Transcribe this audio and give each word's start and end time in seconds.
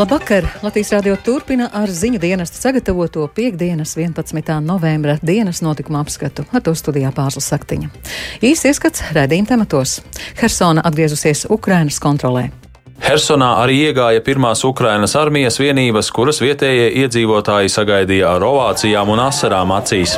Labvakar! 0.00 0.46
Latvijas 0.62 0.92
radio 0.92 1.16
turpina 1.24 1.66
ar 1.76 1.90
ziņu 1.92 2.16
dienestu 2.18 2.56
sagatavoto 2.56 3.26
piekdienas 3.36 3.90
11. 3.96 4.54
novembra 4.64 5.18
dienas 5.22 5.60
notikuma 5.60 6.00
apskatu. 6.00 6.46
Ar 6.56 6.62
to 6.64 6.72
studijā 6.72 7.10
pārslas 7.12 7.50
saktiņa. 7.52 7.90
Īsts 8.40 8.64
ieskats 8.70 9.02
redzījuma 9.12 9.50
tematos. 9.50 9.98
Hersona 10.40 10.80
atgriezusies 10.88 11.44
Ukrainas 11.52 12.00
kontrolē. 12.00 12.46
Hersonā 13.04 13.50
arī 13.60 13.76
iegāja 13.90 14.24
pirmās 14.24 14.64
Ukrainas 14.64 15.18
armijas 15.20 15.60
vienības, 15.60 16.08
kuras 16.16 16.40
vietējie 16.40 16.94
iedzīvotāji 17.02 17.68
sagaidīja 17.68 18.30
ar 18.38 18.46
ovācijām 18.48 19.12
un 19.12 19.20
asarām 19.26 19.74
acīs. 19.76 20.16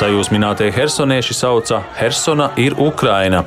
Sajūsminātie 0.00 0.72
hersonieši 0.72 1.36
sauca 1.36 1.82
Hersona 2.00 2.54
ir 2.56 2.80
Ukraina. 2.80 3.44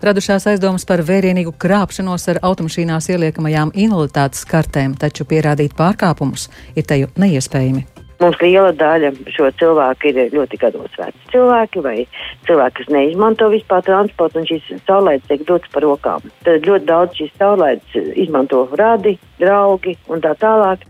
Radušās 0.00 0.46
aizdomas 0.48 0.86
par 0.88 1.02
vērienīgu 1.04 1.52
krāpšanos 1.60 2.22
ar 2.32 2.38
automašīnās 2.48 3.10
ieliekamajām 3.12 3.74
invaliditātes 3.76 4.46
kartēm, 4.48 4.94
taču 4.96 5.26
pierādīt 5.28 5.74
pārkāpumus 5.76 6.46
ir 6.72 6.86
teju 6.88 7.10
neiespējami. 7.20 7.84
Mums 8.20 8.40
liela 8.40 8.70
daļa 8.76 9.10
šo 9.32 9.50
cilvēku 9.60 10.08
ir 10.08 10.32
ļoti 10.32 10.56
gados 10.60 10.96
veci 10.96 11.30
cilvēki 11.34 11.84
vai 11.84 11.94
cilvēki, 12.48 12.76
kas 12.78 12.90
neizmanto 12.96 13.48
vispār 13.52 13.84
transportu, 13.84 14.40
un 14.40 14.48
šīs 14.48 14.72
saulētas 14.88 15.28
tiek 15.28 15.44
dotas 15.48 15.72
par 15.76 15.84
rokām. 15.84 16.32
Tad 16.48 16.64
ļoti 16.68 16.88
daudz 16.88 17.20
šīs 17.20 17.36
saulētas 17.40 18.12
izmanto 18.24 18.66
radi, 18.80 19.18
draugi 19.40 19.98
un 20.08 20.24
tā 20.24 20.32
tālāk. 20.40 20.88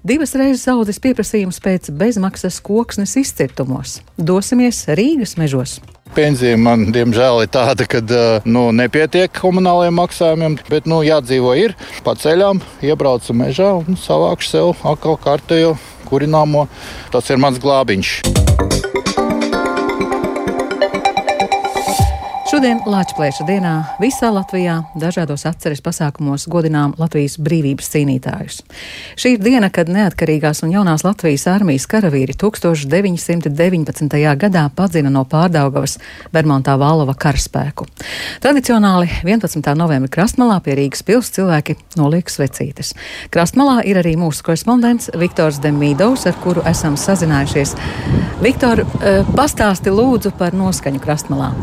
Divas 0.00 0.30
reizes 0.32 0.62
audzis 0.72 0.96
pieprasījums 0.96 1.58
pēc 1.60 1.90
bezmaksas 1.92 2.56
koksnes 2.64 3.12
izcirtumos. 3.20 3.98
Dosimies 4.16 4.86
Rīgas 4.88 5.34
mežos. 5.36 5.74
Pensija 6.16 6.56
man, 6.56 6.86
diemžēl, 6.94 7.42
ir 7.44 7.50
tāda, 7.52 7.84
ka 7.84 8.00
nu, 8.48 8.70
nepietiek 8.72 9.28
komunālajiem 9.36 10.00
maksājumiem, 10.00 10.56
bet 10.72 10.88
nu, 10.88 11.02
jādzīvo 11.04 11.52
ir. 11.60 11.76
Pa 12.06 12.16
ceļām 12.16 12.62
iebraucu 12.80 13.36
mežā 13.36 13.74
un 13.82 14.00
savākšu 14.00 14.50
sev 14.54 14.72
atkal 14.88 15.20
kārtējo 15.20 15.76
kurināmo. 16.08 16.64
Tas 17.12 17.28
ir 17.28 17.38
mans 17.42 17.60
glābiņš. 17.60 18.16
Šodien 22.60 22.82
Latvijas 22.84 23.38
dienā 23.48 23.70
visā 23.96 24.28
Latvijā 24.28 24.74
dažādos 25.00 25.46
atceres 25.48 25.80
pasākumos 25.80 26.42
godinām 26.52 26.90
Latvijas 27.00 27.38
brīvības 27.40 27.88
cīnītājus. 27.94 28.58
Šī 29.16 29.32
ir 29.38 29.40
diena, 29.40 29.70
kad 29.72 29.88
neatkarīgās 29.88 30.60
un 30.66 30.74
jaunās 30.74 31.00
Latvijas 31.06 31.46
armijas 31.48 31.88
karavīri 31.88 32.36
1919. 32.36 34.18
gadā 34.44 34.66
padzina 34.76 35.08
no 35.08 35.24
pārdaugavas 35.24 35.96
Bermontā 36.36 36.76
Vālova 36.76 37.16
karaspēku. 37.16 37.88
Tradicionāli 38.44 39.08
11. 39.24 39.64
novembra 39.80 40.12
krastmalā 40.20 40.60
pie 40.60 40.76
Rīgas 40.82 41.00
pils 41.00 41.32
cilvēki 41.32 41.80
noliek 41.96 42.28
svecītes. 42.28 42.92
Krastmalā 43.32 43.80
ir 43.88 44.04
arī 44.04 44.18
mūsu 44.20 44.44
korespondents 44.44 45.08
Viktors 45.16 45.64
Demīdovs, 45.64 46.28
ar 46.28 46.36
kuru 46.44 46.68
esam 46.68 47.00
sazinājušies. 47.00 47.78
Viktor, 48.44 48.84
eh, 48.84 49.24
pastāsti 49.32 49.88
lūdzu 49.88 50.36
par 50.36 50.52
noskaņu 50.52 51.00
krastmalā. 51.00 51.54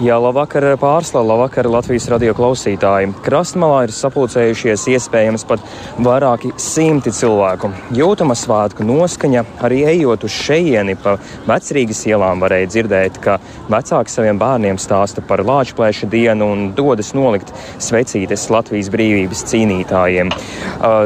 Jā, 0.00 0.14
labvakar 0.16 0.64
pārsla, 0.80 1.20
labvakar 1.20 1.66
Latvijas 1.68 2.06
radio 2.08 2.32
klausītāji. 2.32 3.10
Krastmalā 3.26 3.82
ir 3.84 3.92
sapulcējušies 3.92 4.86
iespējams 4.94 5.44
pat 5.44 5.60
vairāki 6.00 6.54
simti 6.56 7.12
cilvēku. 7.12 7.68
Jūtama 7.92 8.32
svētku 8.38 8.86
noskaņa, 8.88 9.44
arī 9.60 9.82
ejot 9.90 10.24
uz 10.24 10.32
šejieni 10.32 10.96
pa 10.96 11.18
vecrīgas 11.44 12.00
ielām 12.08 12.40
varēja 12.40 12.70
dzirdēt, 12.72 13.20
ka 13.20 13.36
vecāki 13.68 14.14
saviem 14.14 14.40
bērniem 14.40 14.80
stāsta 14.80 15.20
par 15.28 15.44
lāčplēša 15.44 16.08
dienu 16.08 16.48
un 16.54 16.64
dodas 16.78 17.12
nolikt 17.12 17.52
svecītes 17.76 18.48
Latvijas 18.54 18.88
brīvības 18.94 19.44
cīnītājiem. 19.52 20.32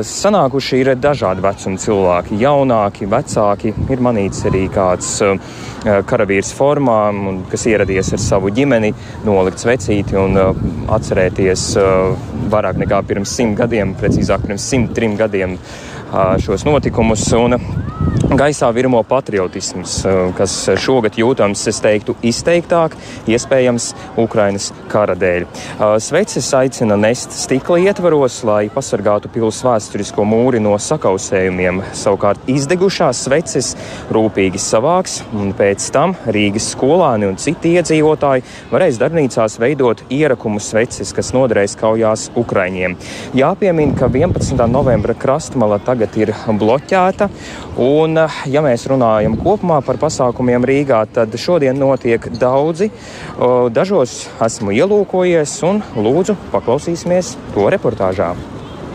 Sanākuši 0.07 0.85
ir 0.85 0.93
dažādi 0.95 1.43
vecuma 1.43 1.83
cilvēki, 1.83 2.39
jaunāki, 2.39 3.11
vecāki, 3.11 3.75
ir 3.91 4.07
manīts 4.09 4.47
arī 4.47 4.69
kāds 4.71 5.17
karavīrs 5.87 6.49
formā, 6.57 7.01
kas 7.51 7.67
ieradies 7.71 8.09
ar 8.17 8.23
savu 8.23 8.51
ģimeni, 8.55 8.86
nolikt 9.27 9.63
svecīti 9.63 10.19
un 10.21 10.39
uh, 10.41 10.65
atcerēties 10.97 11.67
uh, 11.81 12.15
vairāk 12.53 12.81
nekā 12.83 13.03
pirms 13.09 13.35
simt 13.39 13.59
gadiem, 13.59 13.97
precīzāk 13.99 14.47
pirms 14.47 14.69
simt 14.73 14.95
trim 14.97 15.17
gadiem 15.19 15.57
uh, 15.59 16.37
šos 16.43 16.67
notikumus. 16.69 17.27
Un, 17.37 17.59
gaisā 18.37 18.69
virmo 18.75 19.01
patriotisms, 19.07 19.99
kas 20.37 20.55
šogad 20.83 21.17
jūtams, 21.19 21.63
es 21.71 21.79
teiktu, 21.83 22.17
izteiktāk, 22.27 22.97
iespējams, 23.31 23.89
Ukrainas 24.21 24.71
kara 24.93 25.17
dēļ. 25.19 25.47
Sveces 26.03 26.49
aicina 26.57 26.99
nest 27.01 27.35
stikla 27.37 27.79
ietvaros, 27.87 28.43
lai 28.47 28.67
pasargātu 28.73 29.31
pils 29.33 29.63
vēsturisko 29.65 30.27
mūri 30.29 30.61
no 30.63 30.75
sakausējumiem. 30.81 31.83
Savukārt 31.97 32.51
izdegušās 32.51 33.23
sveces 33.27 33.73
rūpīgi 34.13 34.61
savāks, 34.61 35.21
un 35.37 35.55
pēc 35.57 35.89
tam 35.95 36.15
Rīgas 36.27 36.71
skolāni 36.75 37.31
un 37.31 37.39
citi 37.41 37.77
iedzīvotāji 37.79 38.45
varēs 38.73 39.01
darbnīcās 39.01 39.59
veidot 39.63 40.05
ierakumu 40.13 40.61
sveces, 40.63 41.15
kas 41.17 41.33
noderēs 41.37 41.77
kaujās 41.81 42.29
Ukraiņiem. 42.37 42.99
Jāpiemina, 43.39 43.97
ka 43.99 44.11
11. 44.13 44.61
novembra 44.71 45.17
krastmala 45.17 45.81
tagad 45.83 46.17
ir 46.21 46.35
bloķēta. 46.47 47.31
Un, 47.77 48.06
ja 48.53 48.63
mēs 48.63 48.87
runājam 48.91 49.35
kopumā 49.41 49.81
par 49.85 49.99
pasākumiem 49.99 50.65
Rīgā, 50.69 51.01
tad 51.13 51.35
šodien 51.41 51.79
notiek 51.81 52.29
daudzi. 52.39 52.91
Dažos 53.75 54.29
esmu 54.47 54.75
ielūkojies 54.77 55.57
un 55.67 55.83
lūdzu 55.97 56.37
paklausīsimies 56.53 57.35
to 57.55 57.67
reportāžā. 57.75 58.35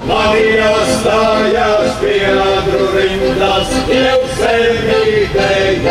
Marija 0.07 0.71
stājās 0.95 1.99
pie 2.01 2.31
durvīm, 2.71 3.27
jau 3.91 4.19
sevi 4.39 5.27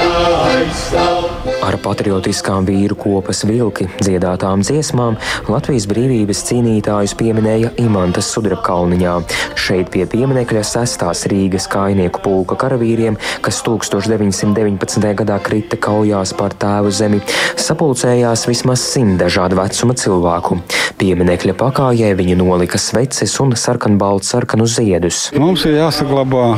aizstāv. 0.09 1.60
Ar 1.61 1.77
patriotiskām 1.85 2.65
vīru 2.65 2.97
kopas 2.97 3.43
vilki 3.45 3.85
dziedātām 4.01 4.63
dziesmām 4.65 5.19
Latvijas 5.53 5.85
brīvības 5.91 6.41
cīnītājus 6.49 7.13
pieminēja 7.21 7.75
Imantas 7.83 8.31
Sudrabkalniņā. 8.33 9.17
Šeit 9.61 9.91
pie 9.93 10.07
pieminekļa 10.09 10.63
sestās 10.65 11.27
Rīgas 11.29 11.69
kainieku 11.71 12.23
pulka 12.25 12.57
karavīriem, 12.63 13.19
kas 13.45 13.61
1919. 13.67 15.05
gadā 15.21 15.37
krita 15.45 15.77
kaujās 15.77 16.33
par 16.39 16.57
tēvu 16.57 16.95
zemi, 16.97 17.21
sapulcējās 17.61 18.47
vismaz 18.49 18.87
simt 18.95 19.21
dažādu 19.21 19.61
vecuma 19.61 19.99
cilvēku. 20.01 20.63
Pieminekļa 21.01 21.59
pakājē 21.61 22.15
viņi 22.17 22.41
nolika 22.41 22.81
sveces 22.81 23.37
un 23.45 23.53
sarkanbalts 23.53 24.33
sarkanu 24.33 24.65
ziedus. 24.65 25.29
Mums 25.37 25.69
ir 25.69 25.77
jāsaglabā 25.83 26.55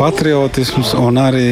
patriotisms 0.00 0.96
un 0.98 1.22
arī 1.22 1.48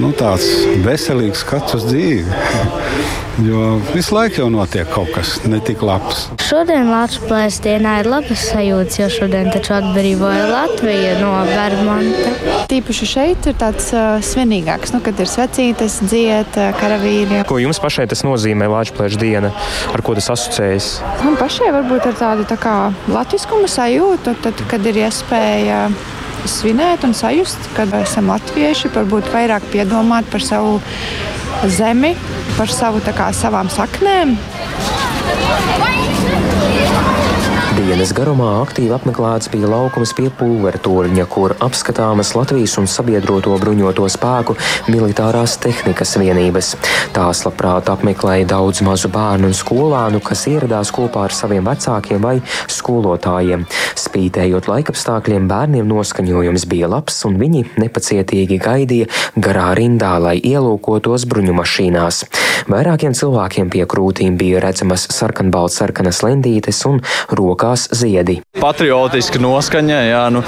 nu, 0.00 0.12
tāds 0.16 0.46
veselīgs 0.84 1.44
skats 1.44 1.78
uz 1.78 1.88
dzīvi. 1.90 2.24
Jo 3.42 3.80
visu 3.90 4.14
laiku 4.14 4.44
jau 4.44 4.46
notiek 4.52 4.86
kaut 4.94 5.08
kas 5.10 5.40
netik 5.50 5.80
labs. 5.82 6.28
Šodien 6.46 6.86
Latvijas 6.86 7.56
dienā 7.64 7.96
ir 8.04 8.06
labas 8.06 8.44
sajūtas, 8.46 9.00
jo 9.00 9.08
šodien 9.10 9.50
taču 9.50 9.74
atbrīvoja 9.74 10.44
Latviju 10.52 11.16
no 11.18 11.32
Bermuda. 11.48 12.30
Tīpaši 12.70 13.08
šeit 13.10 13.50
ir 13.50 13.58
tāds 13.58 13.90
uh, 13.90 14.22
svinīgāks, 14.22 14.94
nu, 14.94 15.02
kad 15.02 15.18
ir 15.18 15.26
svecītes, 15.26 15.98
dziet, 16.06 16.54
uh, 16.54 16.70
karavīri. 16.78 17.42
Ko 17.50 17.58
jums 17.58 17.82
pašai 17.82 18.06
tas 18.12 18.22
nozīmē 18.22 18.70
Latvijas 18.70 19.18
diena? 19.18 19.50
Ar 19.90 20.06
ko 20.06 20.14
tas 20.14 20.30
asociējas? 20.36 20.92
Man 21.26 21.34
pašai 21.40 21.74
varbūt 21.74 22.12
ar 22.12 22.20
tādu 22.22 22.46
tā 22.46 22.60
kā 22.60 22.76
latviskuma 23.10 23.66
sajūtu, 23.66 24.38
tad, 24.46 24.62
kad 24.70 24.92
ir 24.92 25.08
iespēja 25.08 25.88
svinēt 26.50 27.04
un 27.06 27.14
sajust, 27.16 27.70
ka 27.76 27.86
esam 28.00 28.30
latvieši, 28.32 28.92
varbūt 28.94 29.30
vairāk 29.34 29.66
piedomāt 29.72 30.28
par 30.32 30.44
savu 30.44 30.78
zemi, 31.66 32.14
par 32.58 32.72
savu, 32.72 33.02
kā, 33.14 33.30
savām 33.36 33.72
saknēm. 33.72 34.36
Dienas 37.74 38.12
garumā 38.14 38.60
aktīvi 38.60 38.92
apmeklēts 38.94 39.48
bija 39.50 39.66
laukums 39.66 40.12
pie 40.14 40.28
pulvera 40.38 40.78
torņa, 40.78 41.24
kur 41.26 41.56
apskatāmas 41.64 42.28
Latvijas 42.36 42.76
un 42.78 42.86
sabiedroto 42.86 43.56
bruņoto 43.58 44.04
spēku 44.14 44.54
militārās 44.86 45.56
tehnikas 45.58 46.14
vienības. 46.20 46.68
Tās 47.16 47.40
labprāt 47.42 47.90
apmeklēja 47.90 48.46
daudz 48.52 48.78
mazu 48.86 49.10
bērnu 49.10 49.50
un 49.50 49.56
skolānu, 49.58 50.20
kas 50.22 50.44
ieradās 50.52 50.92
kopā 50.94 51.24
ar 51.26 51.34
saviem 51.34 51.66
vecākiem 51.66 52.22
vai 52.22 52.36
skolotājiem. 52.70 53.66
Spītējot 54.04 54.70
laikapstākļiem, 54.70 55.50
bērniem 55.50 55.90
noskaņojums 55.90 56.68
bija 56.70 56.92
labs, 56.94 57.18
un 57.26 57.40
viņi 57.42 57.64
nepacietīgi 57.82 58.60
gaidīja 58.62 59.10
garā 59.34 59.72
rindā, 59.74 60.12
lai 60.22 60.36
ielūkotos 60.38 61.26
bruņu 61.26 61.58
mašīnās. 61.58 62.22
Vairākiem 62.70 63.18
cilvēkiem 63.18 63.74
pie 63.74 63.82
krūtīm 63.90 64.38
bija 64.38 64.62
redzamas 64.62 65.08
sarkanbalts 65.10 65.82
sarkanas 65.82 66.22
lendītes 66.22 66.84
un 66.86 67.02
rokas 67.34 67.63
rokās 67.64 67.88
ziedi. 67.92 68.40
Patriotiski 68.60 69.40
noskaņa, 69.40 69.98
jā, 70.08 70.22
nu, 70.32 70.42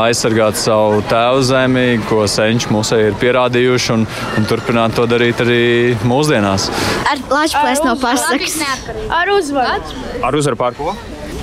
aizsargāt 0.00 0.56
savu 0.56 1.02
tēvu 1.08 1.42
zemi, 1.44 2.00
ko 2.08 2.26
senči 2.26 2.70
mums 2.72 2.92
ir 2.96 3.14
pierādījuši, 3.20 3.92
un, 3.94 4.06
un 4.38 4.48
turpināt 4.48 4.96
to 4.96 5.06
darīt 5.06 5.40
arī 5.44 5.96
mūsdienās. 6.04 6.70
Ar 7.10 7.18
Latvijas 7.30 7.82
no 7.84 7.96
pasakas. 8.00 8.60
Ar 9.08 9.32
uzvaru. 9.32 10.04
Ar 10.22 10.38
uzvaru 10.38 10.60
pār 10.60 10.76
ko? 10.78 10.94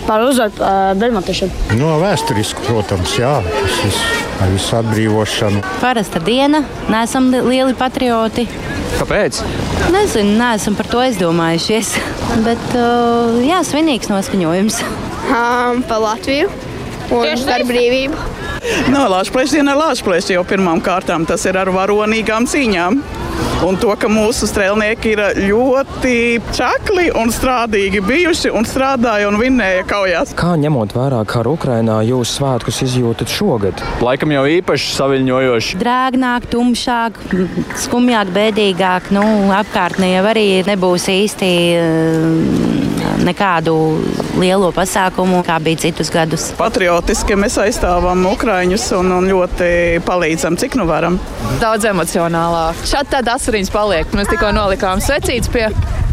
Par 0.08 0.24
uzvaru 0.26 0.56
uh, 0.58 0.94
Bermudiešanu. 0.98 1.76
No 1.78 1.98
vēsturiski, 2.02 2.64
protams, 2.66 3.14
jā, 3.20 3.36
tas 3.44 4.00
ar 4.40 4.54
visu 4.54 4.78
atbrīvošanu. 4.80 5.62
Parasta 5.84 6.22
diena, 6.24 6.64
neesam 6.90 7.30
lieli 7.34 7.76
patrioti. 7.78 8.48
Kāpēc? 9.00 9.44
Nezinu, 9.94 10.34
neesam 10.40 10.78
par 10.80 10.90
to 10.90 11.04
aizdomājušies. 11.04 11.94
Bet, 12.48 12.66
uh, 12.74 13.38
jā, 13.46 13.62
svinīgs 13.68 14.10
noskaņojums. 14.10 14.82
Um, 15.30 15.84
par 15.86 16.00
Latviju 16.02 16.50
un 17.14 17.44
par 17.46 17.62
brīvību. 17.70 18.18
No 18.90 19.06
diena 19.54 19.76
ir 19.76 19.80
Latvijas 19.80 20.30
jau 20.34 20.42
pirmām 20.48 20.82
kārtām. 20.82 21.26
Tas 21.30 21.46
ir 21.46 21.58
ar 21.58 21.70
varonīgām 21.74 22.48
cīņām. 22.50 22.98
Un 23.60 23.76
to, 23.80 23.92
ka 24.00 24.08
mūsu 24.08 24.48
strēlnieki 24.48 25.12
ir 25.14 25.22
ļoti 25.50 26.14
čakli 26.56 27.10
un 27.14 27.30
strādīgi 27.34 28.02
bijuši 28.08 28.54
un 28.56 28.66
strādāja 28.68 29.28
un 29.28 29.38
vinnēja 29.40 29.86
kaujās. 29.88 30.34
Kā 30.40 30.54
ņemot 30.60 30.96
vērā 30.96 31.20
karu 31.28 31.54
Ukrainā, 31.58 32.00
jūs 32.08 32.38
svētkus 32.40 32.82
izjūtat 32.88 33.32
šogad? 33.32 33.84
Laikam 34.04 34.32
jau 34.34 34.46
īpaši 34.50 34.94
saviņojoši. 34.96 35.80
Drēgnāk, 35.84 36.48
tumšāk, 36.54 37.20
skumjāk, 37.84 38.32
bēdīgāk. 38.36 39.12
Nu, 39.16 39.26
apkārtnē 39.60 40.14
jau 40.16 40.24
arī 40.32 40.48
nebūs 40.68 41.10
īsti 41.12 41.52
nekādu 43.26 43.76
lielo 44.40 44.72
pasākumu, 44.76 45.42
kā 45.48 45.60
bija 45.64 45.86
citus 45.86 46.12
gadus. 46.14 46.50
Patriotiski 46.60 47.38
mēs 47.40 47.60
aizstāvam 47.62 48.26
Ukraiņus 48.32 48.90
un, 49.00 49.14
un 49.20 49.30
ļoti 49.30 49.72
palīdzam, 50.08 50.58
cik 50.60 50.80
nu 50.80 50.88
varam. 50.90 51.20
Daudz 51.62 51.88
emocionālāk. 51.90 52.84
Šādi 52.90 53.16
tāda 53.16 53.38
asariņas 53.40 53.74
paliek. 53.76 54.18
Mēs 54.18 54.32
tikko 54.32 54.54
nolikām 54.56 55.04
svecītes 55.04 55.52
pie, 55.54 55.68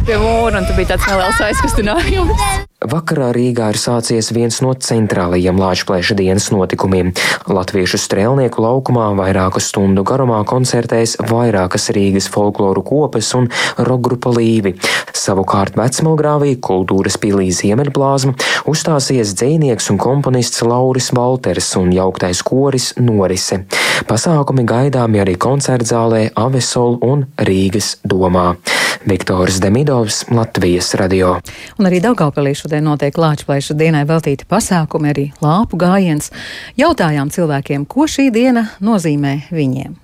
pie 0.07 0.21
mūra, 0.23 0.61
un 0.61 0.69
tas 0.69 0.79
bija 0.79 0.95
tāds 0.95 1.11
neliels 1.11 1.45
aizkustinājums. 1.51 2.49
Vakarā 2.87 3.33
Rīgā 3.35 3.73
ir 3.73 3.79
sācies 3.83 4.29
viens 4.31 4.61
no 4.63 4.71
centrālajiem 4.71 5.59
Lāčplēša 5.59 6.15
dienas 6.19 6.45
notikumiem. 6.55 7.11
Latviešu 7.51 7.99
strēlnieku 7.99 8.63
laukumā 8.63 9.09
vairāku 9.19 9.59
stundu 9.65 10.05
garumā 10.07 10.39
koncertēs 10.47 11.17
vairākas 11.27 11.91
Rīgas 11.97 12.29
folkloru 12.31 12.85
kopas 12.87 13.33
un 13.39 13.49
rokgrupa 13.89 14.31
līvi. 14.37 14.77
Savukārt 15.17 15.75
vecmalgrāvī 15.81 16.55
kultūras 16.63 17.19
pilī 17.19 17.49
Ziemeļplāzma 17.57 18.37
uzstāsies 18.71 19.35
dzēnieks 19.35 19.91
un 19.91 19.99
komponists 19.99 20.63
Lauris 20.63 21.11
Valters 21.17 21.73
un 21.81 21.91
jauktais 21.97 22.45
koris 22.47 22.93
Norise. 23.03 23.65
Pasākumi 24.07 24.63
gaidāmi 24.69 25.25
arī 25.25 25.35
koncertzālē 25.43 26.29
Avesol 26.39 27.01
un 27.03 27.27
Rīgas 27.51 27.97
domā. 28.07 28.53
Viktors 29.07 29.61
Demidovs, 29.61 30.25
Latvijas 30.31 30.95
radio. 30.99 31.37
Un 31.79 31.87
arī 31.87 32.01
Daugavpilī 32.03 32.57
šodien 32.59 32.83
notiek 32.89 33.15
Lāčplēša 33.15 33.77
dienai 33.79 34.03
veltīti 34.09 34.49
pasākumi, 34.51 35.13
arī 35.13 35.27
lāpu 35.39 35.79
gājiens. 35.79 36.33
Jautājām 36.75 37.31
cilvēkiem, 37.31 37.85
ko 37.87 38.09
šī 38.11 38.33
diena 38.35 38.65
nozīmē 38.83 39.37
viņiem. 39.55 39.95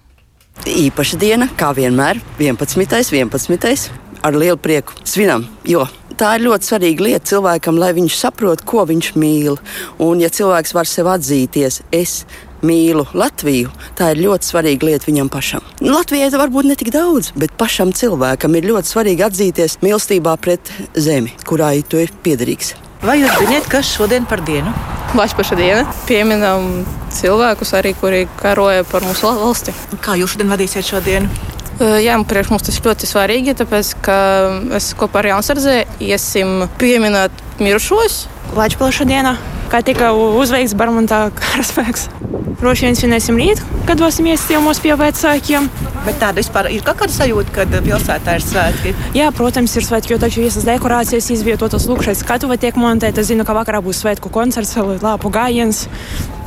Īpaša 0.70 1.18
diena, 1.18 1.50
kā 1.58 1.72
vienmēr, 1.74 2.20
11. 2.38 3.10
11. 3.10 3.90
ar 4.22 4.38
lielu 4.38 4.60
prieku 4.62 4.94
svinam, 5.02 5.48
jo 5.66 5.82
tā 6.14 6.36
ir 6.36 6.46
ļoti 6.46 6.70
svarīga 6.70 7.08
lieta 7.08 7.32
cilvēkam, 7.32 7.82
lai 7.82 7.90
viņš 7.98 8.20
saprotu, 8.20 8.68
ko 8.70 8.86
viņš 8.86 9.12
mīl. 9.18 9.58
Un, 9.98 10.22
ja 10.22 10.30
cilvēks 10.30 10.76
var 10.78 10.86
sev 10.86 11.10
atzīties, 11.10 11.82
es 11.90 12.20
mīlu 12.66 13.06
Latviju, 13.16 13.72
tā 13.98 14.12
ir 14.14 14.22
ļoti 14.24 14.48
svarīga 14.48 14.88
lieta 14.90 15.08
viņam 15.08 15.30
pašam. 15.32 15.66
Latvijai 15.82 16.30
tas 16.30 16.40
varbūt 16.40 16.70
ne 16.70 16.78
tik 16.78 16.92
daudz, 16.94 17.32
bet 17.38 17.54
pašam 17.60 17.92
cilvēkam 17.96 18.56
ir 18.58 18.70
ļoti 18.70 18.92
svarīgi 18.94 19.26
atzīties 19.26 19.80
mīlestībā 19.84 20.36
pret 20.42 20.72
zemi, 20.94 21.34
kurai 21.48 21.80
tu 21.82 22.00
esi 22.02 22.16
piederīgs. 22.24 22.74
Vai 23.02 23.16
jūs 23.18 23.34
zināt, 23.40 23.66
kas 23.66 23.88
šodien 23.90 24.26
par 24.30 24.44
dienu? 24.46 24.70
Latvijas 25.18 25.56
diena. 25.58 25.82
Pieminam 26.06 26.84
cilvēkus, 27.12 27.72
arī, 27.74 27.96
kuri 27.98 28.20
karoja 28.38 28.84
par 28.88 29.02
mūsu 29.04 29.26
valsti. 29.26 29.74
Kā 30.04 30.14
jūs 30.20 30.36
šodien 30.36 30.52
vadīsiet 30.54 30.86
šo 30.86 31.02
dienu? 31.04 31.28
Jā, 31.82 32.14
priekš 32.28 32.52
mums 32.52 32.62
tas 32.62 32.78
ļoti 32.84 33.08
svarīgi, 33.10 33.56
tāpēc, 33.58 33.90
ka 34.06 34.16
es 34.78 34.92
kopā 34.98 35.22
ar 35.22 35.32
Jānsardzē 35.32 35.80
iesim 36.04 36.68
pieminēt 36.78 37.42
mirušos. 37.58 38.26
Latvijas 38.52 39.06
dienā, 39.08 39.36
kā 39.72 39.80
tika 39.86 40.12
uzveikts 40.12 40.74
Barmontā 40.76 41.24
karaspēks. 41.38 42.08
Droši 42.62 42.86
vien 42.86 42.98
svinēsim 42.98 43.38
rīt, 43.40 43.62
kad 43.88 43.98
dosimies 43.98 44.44
ciemos 44.46 44.78
pie 44.82 44.92
vecākiem. 44.98 45.64
Bet 46.04 46.20
tāda 46.20 46.38
vispār 46.38 46.68
ir 46.70 46.84
kāda 46.86 47.10
sajūta, 47.10 47.54
kad 47.56 47.74
pilsētā 47.82 48.36
ir 48.38 48.44
svētki. 48.44 48.94
Jā, 49.18 49.32
protams, 49.34 49.74
ir 49.78 49.86
svētki, 49.86 50.14
jo 50.14 50.20
taču 50.22 50.44
visas 50.44 50.66
dekorācijas 50.68 51.30
izvietotas 51.34 51.88
lūk 51.90 52.04
šeit 52.06 52.20
skatuve 52.20 52.58
tiek 52.62 52.78
montēta. 52.78 53.22
Es 53.22 53.32
zinu, 53.32 53.46
ka 53.48 53.56
vakarā 53.56 53.82
būs 53.82 54.04
svētku 54.04 54.30
koncerts, 54.34 54.76
lāpu 54.78 55.32
gājiens. 55.34 55.88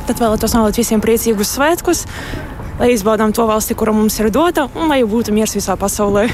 Tad 0.08 0.20
vēlētos 0.22 0.56
novēlēt 0.56 0.80
visiem 0.80 1.04
priecīgus 1.04 1.56
svētkus, 1.56 2.04
lai 2.80 2.92
izbaudām 2.94 3.36
to 3.36 3.48
valsti, 3.48 3.76
kura 3.76 3.96
mums 3.96 4.20
ir 4.22 4.32
dota, 4.32 4.70
un 4.76 4.92
lai 4.92 5.02
būtu 5.04 5.36
miers 5.36 5.56
visā 5.58 5.76
pasaulē. 5.76 6.30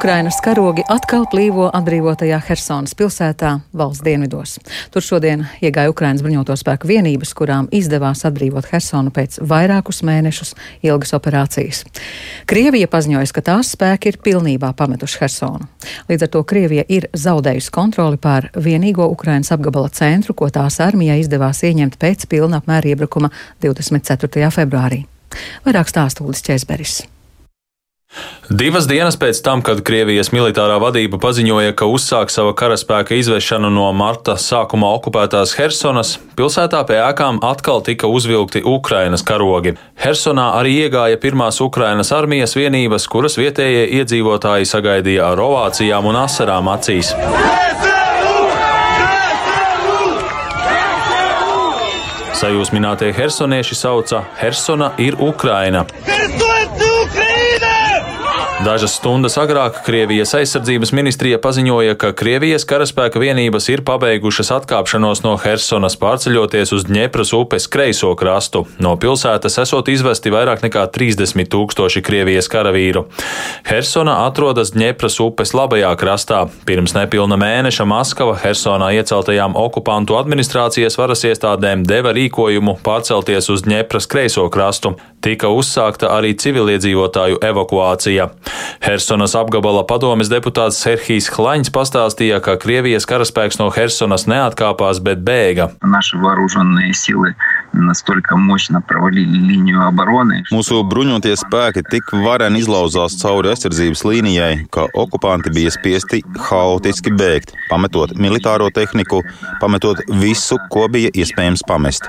Ukrainas 0.00 0.38
karogi 0.40 0.80
atkal 0.88 1.26
plīvo 1.28 1.66
atbrīvotajā 1.76 2.38
Helsonas 2.46 2.94
pilsētā, 2.96 3.50
valsts 3.76 4.00
dienvidos. 4.00 4.54
Tur 4.94 5.04
šodien 5.04 5.42
iegāja 5.60 5.92
Ukrainas 5.92 6.24
bruņoto 6.24 6.56
spēku 6.56 6.88
vienības, 6.88 7.34
kurām 7.36 7.68
izdevās 7.68 8.24
atbrīvot 8.24 8.70
Helsonu 8.70 9.12
pēc 9.12 9.36
vairākus 9.52 10.00
mēnešus 10.08 10.54
ilgas 10.88 11.12
operācijas. 11.18 11.82
Krievija 12.48 12.88
paziņoja, 12.88 13.28
ka 13.36 13.44
tās 13.50 13.74
spēki 13.76 14.14
ir 14.14 14.20
pilnībā 14.24 14.72
pametuši 14.80 15.20
Helsonu. 15.26 15.68
Līdz 16.08 16.30
ar 16.30 16.32
to 16.32 16.44
Krievija 16.48 16.88
ir 16.88 17.10
zaudējusi 17.12 17.76
kontroli 17.76 18.16
pār 18.16 18.48
vienīgo 18.56 19.04
Ukrainas 19.12 19.52
apgabala 19.52 19.92
centru, 19.92 20.32
ko 20.32 20.48
tās 20.48 20.80
armijai 20.80 21.20
izdevās 21.26 21.60
ieņemt 21.60 22.00
pēc 22.00 22.24
pilna 22.32 22.64
apmēra 22.64 22.94
iebrukuma 22.96 23.34
24. 23.60 24.48
februārī. 24.48 25.04
Vairāk 25.68 25.92
stāsta 25.92 26.24
Ulis 26.24 26.40
Česberis. 26.40 27.02
Divas 28.50 28.88
dienas 28.90 29.14
pēc 29.14 29.38
tam, 29.46 29.60
kad 29.62 29.78
Krievijas 29.86 30.32
militārā 30.34 30.80
vadība 30.82 31.20
paziņoja, 31.22 31.70
ka 31.78 31.86
uzsāk 31.86 32.32
sava 32.34 32.50
karaspēka 32.58 33.14
izvešanu 33.14 33.70
no 33.70 33.86
marta 33.94 34.34
sākumā 34.34 34.88
okupētās 34.96 35.54
Helsonas, 35.54 36.16
pilsētā 36.34 36.80
pie 36.88 36.98
ēkām 36.98 37.38
atkal 37.46 37.78
tika 37.86 38.10
uzvilkti 38.10 38.64
Ukrainas 38.66 39.22
karogi. 39.22 39.76
Helsonā 40.02 40.48
arī 40.58 40.74
iegāja 40.88 41.20
pirmās 41.22 41.62
Ukrainas 41.62 42.10
armijas 42.16 42.56
vienības, 42.58 43.06
kuras 43.06 43.38
vietējie 43.38 43.86
iedzīvotāji 44.00 44.66
sagaidīja 44.66 45.30
ar 45.30 45.44
ovācijām 45.46 46.10
un 46.10 46.18
asarām 46.24 46.74
acīs. 46.74 47.14
Sajūsminātie 52.40 53.12
hersonieši 53.14 53.78
sauca 53.78 54.24
Helsona 54.40 54.94
ir 54.98 55.20
Ukraina. 55.22 55.86
Dažas 58.60 58.92
stundas 58.98 59.38
agrāk 59.40 59.78
Krievijas 59.86 60.34
aizsardzības 60.36 60.90
ministrija 60.92 61.38
paziņoja, 61.40 61.94
ka 61.96 62.10
Krievijas 62.12 62.66
karaspēka 62.68 63.16
vienības 63.16 63.70
ir 63.72 63.80
pabeigušas 63.88 64.50
atkāpšanos 64.52 65.22
no 65.24 65.32
Helsonas, 65.40 65.96
pārceļoties 65.96 66.74
uz 66.76 66.84
Dņepras 66.84 67.32
upes 67.38 67.64
kreiso 67.72 68.10
krastu. 68.20 68.66
No 68.84 68.92
pilsētas 69.00 69.56
esot 69.62 69.88
izvesti 69.88 70.28
vairāk 70.34 70.60
nekā 70.66 70.82
30 70.92 71.48
tūkstoši 71.54 72.02
Krievijas 72.04 72.50
karavīru. 72.52 73.06
Helsona 73.64 74.18
atrodas 74.26 74.74
Dņepras 74.76 75.16
upes 75.24 75.54
labajā 75.56 75.94
krastā. 75.96 76.42
Pirms 76.68 76.92
nepilna 76.98 77.40
mēneša 77.40 77.88
Maskava 77.88 78.36
Helsonā 78.44 78.92
ieceltajām 78.98 79.56
okupantu 79.56 80.20
administrācijas 80.20 81.00
varas 81.00 81.24
iestādēm 81.24 81.88
deva 81.88 82.12
rīkojumu 82.12 82.76
pārcelties 82.84 83.48
uz 83.56 83.64
Dņepras 83.64 84.10
kreiso 84.12 84.50
krastu. 84.52 84.98
Tika 85.24 85.48
uzsākta 85.52 86.12
arī 86.16 86.36
civiliedzīvotāju 86.36 87.40
evakuācija. 87.44 88.30
Helsonas 88.84 89.36
apgabala 89.38 89.84
padomes 89.88 90.30
deputāts 90.32 90.80
Serhijas 90.80 91.28
Hlaņš 91.34 91.72
pastāstīja, 91.74 92.40
ka 92.44 92.56
Krievijas 92.60 93.08
karaspēks 93.08 93.60
no 93.60 93.70
Helsonas 93.74 94.26
neatkāpās, 94.30 95.02
bet 95.04 95.24
bēga. 95.26 95.70
Naši 95.84 96.20
varužanie 96.24 96.94
sili 96.96 97.34
настолько 97.75 98.37
мощно 98.37 98.81
провалили 98.81 99.37
линию 99.37 99.85
обороны. 99.85 100.43
Mūsu 100.51 100.81
bruņotie 100.87 101.35
spēki 101.39 101.83
tik 101.89 102.13
vareni 102.23 102.61
izlauzās 102.63 103.17
cauri 103.19 103.51
aizsardzības 103.51 104.03
līnijai, 104.07 104.51
ka 104.71 104.87
okupanti 104.95 105.51
bija 105.55 105.73
spiesti 105.73 106.21
haotiski 106.47 107.13
bēgt, 107.15 107.53
pametot 107.69 108.15
militāro 108.19 108.69
tehniku, 108.73 109.21
pametot 109.61 110.01
visu, 110.21 110.57
ko 110.71 110.87
bija 110.91 111.11
iespējams 111.13 111.65
pamest. 111.67 112.07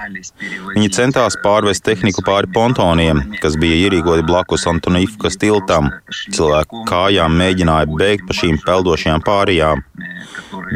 Viņi 0.77 0.93
centās 0.95 1.39
pārvest 1.43 1.85
tehniku 1.87 2.25
pāri 2.27 2.51
pontoniem, 2.55 3.25
kas 3.43 3.59
bija 3.61 3.87
ierīkoti 3.87 4.27
blakus 4.27 4.67
Antonīfkas 4.71 5.39
tiltam. 5.43 5.91
Cilvēku 6.37 6.85
kājām 6.89 7.37
mēģināja 7.41 7.91
bēgt 7.97 8.27
pa 8.29 8.37
šīm 8.37 8.61
peldošajām 8.65 9.25
pārējām. 9.27 9.85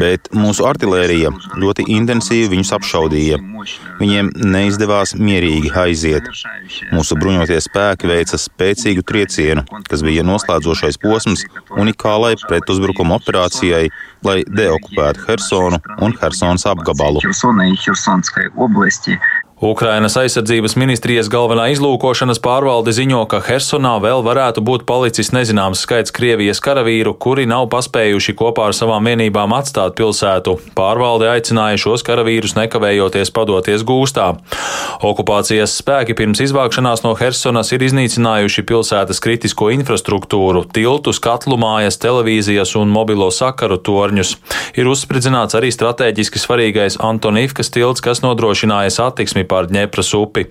Bet 0.00 0.28
mūsu 0.36 0.64
artērija 0.68 1.32
ļoti 1.58 1.86
intensīvi 1.96 2.50
viņus 2.54 2.72
apšaudīja. 2.76 3.38
Viņiem 4.00 4.30
neizdevās 4.75 5.15
mierīgi 5.15 5.71
aiziet. 5.79 6.27
Mūsu 6.91 7.15
bruņotie 7.19 7.57
spēki 7.63 8.09
veica 8.09 8.37
spēcīgu 8.39 9.03
triecienu, 9.07 9.63
kas 9.89 10.03
bija 10.03 10.23
noslēdzošais 10.27 10.99
posms 10.99 11.45
unikālai 11.79 12.35
pretuzbrukuma 12.47 13.19
operācijai, 13.19 13.89
lai 14.25 14.43
deokupētu 14.43 15.25
Hersonu 15.29 15.79
un 16.01 16.15
Hersonas 16.19 16.67
apgabalu. 16.67 17.23
Ukrainas 19.61 20.17
aizsardzības 20.19 20.73
ministrijas 20.75 21.29
galvenā 21.31 21.69
izlūkošanas 21.71 22.41
pārvalde 22.43 22.91
ziņo, 22.91 23.21
ka 23.31 23.39
Hersonā 23.39 23.93
vēl 24.03 24.19
varētu 24.25 24.59
būt 24.59 24.83
palicis 24.83 25.31
nezināms 25.31 25.79
skaits 25.85 26.11
Krievijas 26.11 26.59
karavīru, 26.59 27.13
kuri 27.15 27.45
nav 27.47 27.69
paspējuši 27.71 28.35
kopā 28.35 28.65
ar 28.67 28.75
savām 28.75 29.07
vienībām 29.07 29.55
atstāt 29.55 29.95
pilsētu. 29.95 30.57
Pārvalde 30.75 31.29
aicināja 31.31 31.79
šos 31.79 32.03
karavīrus 32.03 32.57
nekavējoties 32.57 33.31
padoties 33.31 33.85
gūstā. 33.87 34.33
Okupācijas 34.99 35.77
spēki 35.79 36.17
pirms 36.19 36.43
izvākšanās 36.43 37.05
no 37.07 37.15
Hersonas 37.15 37.71
ir 37.71 37.87
iznīcinājuši 37.87 38.65
pilsētas 38.67 39.23
kritisko 39.23 39.71
infrastruktūru, 39.77 40.65
tiltus, 40.75 41.23
katlu 41.23 41.55
mājas, 41.63 41.95
televīzijas 42.03 42.75
un 42.75 42.91
mobilo 42.91 43.31
sakaru 43.31 43.79
torņus. 43.79 44.35
Ir 44.75 44.91
uzspridzināts 44.91 45.55
arī 45.55 45.71
strateģiski 45.71 46.43
svarīgais 46.43 46.99
Antonivkas 46.99 47.71
tilts, 47.71 48.03
kas 48.03 48.19
nodrošināja 48.25 48.91
satiksmi 48.99 49.45
pār 49.55 49.71
Dņepras 49.71 50.11
upi. 50.19 50.45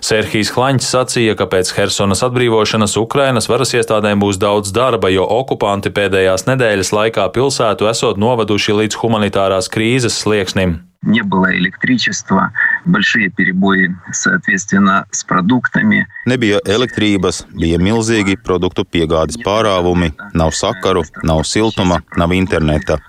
Serhijas 0.00 0.52
Klaņķis 0.56 0.90
sacīja, 0.96 1.36
ka 1.36 1.48
pēc 1.52 1.74
Hersonas 1.76 2.24
atbrīvošanas 2.26 2.96
Ukrainas 3.00 3.50
varas 3.52 3.76
iestādēm 3.76 4.24
būs 4.24 4.40
daudz 4.40 4.72
darba, 4.72 5.12
jo 5.12 5.28
okupanti 5.38 5.92
pēdējās 5.92 6.48
nedēļas 6.48 6.94
laikā 6.96 7.28
pilsētu 7.36 7.92
esot 7.92 8.20
novaduši 8.20 8.80
līdz 8.80 9.00
humanitārās 9.04 9.68
krīzes 9.72 10.22
slieksnim 10.24 10.80
Не 11.05 11.23
было 11.23 11.51
электричества, 11.57 12.51
большие 12.85 13.29
перебои, 13.29 13.95
соответственно, 14.11 15.05
с 15.09 15.23
продуktами. 15.23 16.05
Nebija 16.29 16.59
elektrības, 16.61 17.41
bija 17.57 17.79
milzīgi 17.81 18.37
produktu 18.37 18.85
piegādes 18.85 19.39
pārāvumi, 19.41 20.11
nav 20.37 20.53
sakaru, 20.53 21.01
nav 21.23 21.41
siltuma, 21.49 22.03
nav 22.15 22.35
interneta. 22.37 22.99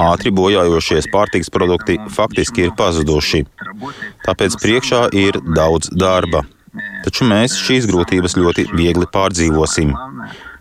Ātri 0.00 0.32
bojājošies 0.32 1.10
pārtiks 1.12 1.52
produkti 1.52 1.98
faktiski 2.08 2.64
ir 2.64 2.72
pazuduši. 2.72 3.44
Tāpēc 4.24 4.56
priekšā 4.64 5.04
ir 5.12 5.42
daudz 5.44 5.92
darba. 5.92 6.46
Taču 7.04 7.28
mēs 7.28 7.60
šīs 7.60 7.84
grūtības 7.90 8.38
ļoti 8.40 8.66
viegli 8.72 9.06
pārdzīvosim. 9.12 9.92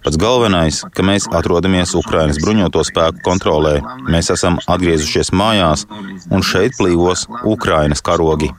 Pats 0.04 0.16
galvenais, 0.20 0.80
ka 0.94 1.02
mēs 1.02 1.26
atrodamies 1.34 1.94
Ukrainas 1.98 2.38
bruņoto 2.42 2.84
spēku 2.86 3.22
kontrolē. 3.26 3.78
Mēs 4.06 4.30
esam 4.34 4.60
atgriezušies 4.70 5.32
mājās, 5.34 5.84
un 6.30 6.44
šeit 6.46 6.78
plīvos 6.78 7.26
Ukrainas 7.44 8.04
karogi. 8.04 8.52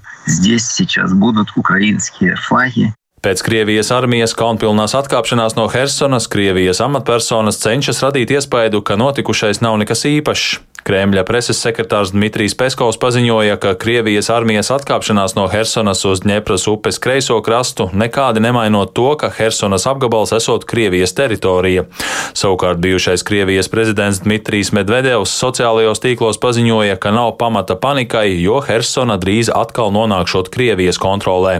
Pēc 3.19 3.41
Krievijas 3.43 3.89
armijas 3.91 4.31
kaunpilnās 4.31 4.93
atkāpšanās 4.96 5.58
no 5.58 5.65
Helsinas 5.72 6.29
Krievijas 6.31 6.79
amatpersonas 6.86 7.60
cenšas 7.60 8.00
radīt 8.05 8.31
iespaidu, 8.31 8.79
ka 8.79 8.96
notikušais 8.96 9.60
nav 9.60 9.75
nekas 9.81 10.05
īpašs. 10.08 10.68
Kremļa 10.89 11.22
preses 11.22 11.60
sekretārs 11.62 12.10
Dmitrijs 12.15 12.55
Peskovs 12.58 12.98
paziņoja, 12.98 13.60
ka 13.62 13.75
Krievijas 13.77 14.31
armijas 14.34 14.72
atkāpšanās 14.74 15.36
no 15.38 15.43
Helsonas 15.51 16.01
uz 16.10 16.24
Dņepras 16.24 16.65
upes 16.72 16.98
kreiso 16.98 17.38
krastu 17.46 17.91
nekādi 17.93 18.41
nemainot 18.41 18.96
to, 18.98 19.12
ka 19.22 19.29
Helsonas 19.38 19.86
apgabals 19.91 20.34
esot 20.34 20.65
Krievijas 20.65 21.13
teritorija. 21.13 21.86
Savukārt 22.34 22.81
bijušais 22.81 23.22
Krievijas 23.27 23.69
prezidents 23.69 24.24
Dmitrijs 24.25 24.74
Medvedevs 24.74 25.38
sociālajos 25.38 26.01
tīklos 26.01 26.41
paziņoja, 26.41 26.98
ka 26.98 27.13
nav 27.13 27.36
pamata 27.38 27.77
panikai, 27.77 28.31
jo 28.41 28.58
Helsona 28.65 29.22
drīz 29.22 29.53
atkal 29.53 29.93
nonākšot 29.93 30.50
Krievijas 30.50 30.98
kontrolē. 30.98 31.60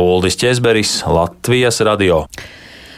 Uldis 0.00 0.40
Česberis, 0.40 1.02
Latvijas 1.04 1.84
radio. 1.84 2.24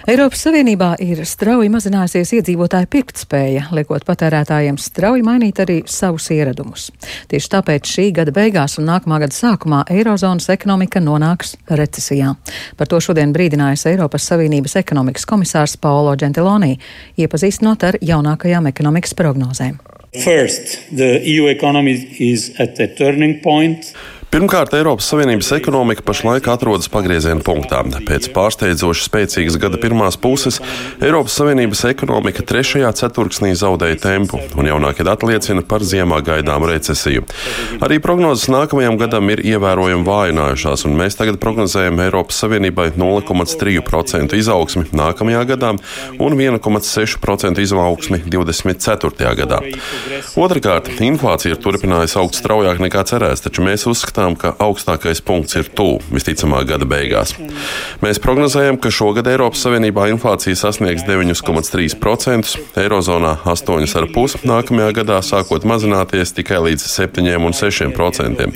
Eiropas 0.09 0.41
Savienībā 0.47 0.95
ir 1.05 1.19
strauji 1.29 1.69
mazinājusies 1.69 2.31
iedzīvotāju 2.38 2.88
pirktspēja, 2.88 3.67
liekot 3.77 4.07
patērētājiem 4.09 4.79
strauji 4.81 5.21
mainīt 5.27 5.61
arī 5.61 5.83
savus 5.85 6.31
ieradumus. 6.33 6.87
Tieši 7.29 7.50
tāpēc 7.53 7.91
šī 7.93 8.07
gada 8.17 8.33
beigās 8.33 8.79
un 8.81 8.88
nākamā 8.88 9.19
gada 9.21 9.37
sākumā 9.37 9.83
Eirozonas 9.93 10.49
ekonomika 10.55 11.03
nonāks 11.05 11.59
recesijā. 11.69 12.33
Par 12.81 12.88
to 12.88 13.03
šodien 13.05 13.37
brīdinājis 13.37 13.85
Eiropas 13.93 14.31
Savienības 14.33 14.79
ekonomikas 14.81 15.29
komisārs 15.29 15.77
Paolo 15.77 16.17
Gentiloni, 16.17 16.79
iepazīstinot 17.21 17.85
ar 17.91 18.00
jaunākajām 18.00 18.73
ekonomikas 18.73 19.12
prognozēm. 19.12 19.77
First, 20.25 20.79
the 20.88 21.19
EU 21.21 21.53
economy 21.53 21.99
is 22.17 22.55
at 22.59 22.81
a 22.81 22.88
turning 22.88 23.43
point. 23.45 23.93
Pirmkārt, 24.29 24.75
Eiropas 24.77 25.07
Savienības 25.09 25.49
ekonomika 25.57 26.03
pašlaik 26.05 26.45
atrodas 26.53 26.91
pagrieziena 26.93 27.41
punktā. 27.41 27.79
Pēc 28.05 28.27
pārsteidzoši 28.35 29.07
spēcīgas 29.07 29.55
gada 29.57 29.79
pirmās 29.81 30.19
puses 30.21 30.59
Eiropas 31.01 31.33
Savienības 31.41 31.87
ekonomika 31.89 32.45
trešajā 32.45 32.91
ceturksnī 33.01 33.55
zaudēja 33.57 33.97
tempu, 34.03 34.37
un 34.61 34.69
jaunākie 34.69 35.07
dati 35.09 35.31
liecina 35.31 35.65
par 35.65 35.81
ziemā 35.81 36.19
gaidāmu 36.27 36.69
recesiju. 36.69 37.25
Arī 37.81 37.97
prognozes 38.05 38.51
nākamajam 38.53 38.99
gadam 39.01 39.33
ir 39.33 39.41
ievērojami 39.49 40.05
vājinājušās, 40.11 40.85
un 40.85 41.01
mēs 41.01 41.17
tagad 41.17 41.41
prognozējam 41.41 42.05
Eiropas 42.05 42.43
Savienībai 42.45 42.91
0,3% 43.01 44.37
izaugsmi 44.37 44.91
nākamajā 44.93 45.47
gadā 45.55 45.73
un 46.21 46.37
1,6% 46.37 47.65
izaugsmi 47.65 48.21
24. 48.29 49.33
gadā. 49.41 49.65
Otrakārt, 50.37 50.93
inflācija 51.01 51.57
ir 51.57 51.65
turpinājusi 51.65 52.21
augt 52.21 52.37
straujāk 52.37 52.85
nekā 52.85 53.09
cerēts, 53.09 53.49
taču 53.49 53.65
mēs 53.65 53.89
uzskatām, 53.89 54.18
uzskatām, 54.19 54.37
ka 54.37 54.55
augstākais 54.59 55.21
punkts 55.23 55.57
ir 55.57 55.69
tuvu 55.75 56.01
visticamāk 56.11 56.67
gada 56.69 56.87
beigās. 56.89 57.35
Mēs 58.03 58.19
prognozējam, 58.19 58.79
ka 58.79 58.91
šogad 58.91 59.27
Eiropas 59.31 59.63
Savienībā 59.63 60.09
inflācija 60.11 60.57
sasniegs 60.59 61.05
9,3%, 61.07 62.59
Eirozonā 62.79 63.39
8,5%, 63.45 64.45
nākamajā 64.49 64.93
gadā 64.99 65.21
sākot 65.23 65.65
mazināties 65.69 66.35
tikai 66.35 66.59
līdz 66.67 66.87
7,6%, 66.89 68.49